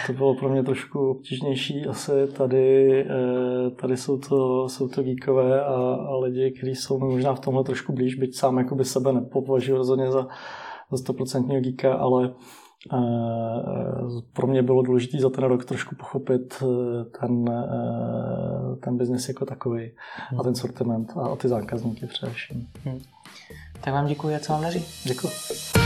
[0.07, 1.87] To bylo pro mě trošku obtížnější.
[1.87, 3.07] Asi tady,
[3.77, 5.75] tady jsou, to, jsou to geekové a,
[6.09, 9.77] a lidi, kteří jsou mi možná v tomhle trošku blíž, byť sám jakoby sebe nepovažuji
[9.77, 10.27] rozhodně za,
[10.91, 12.35] za 100% geeka, ale
[14.33, 16.63] pro mě bylo důležité za ten rok trošku pochopit
[17.21, 17.45] ten,
[18.81, 19.91] ten biznis jako takový
[20.29, 20.41] hmm.
[20.41, 22.69] a ten sortiment a ty zákazníky především.
[22.85, 23.01] Hmm.
[23.81, 24.85] Tak vám děkuji a co vám daří.
[25.05, 25.82] Děkuji.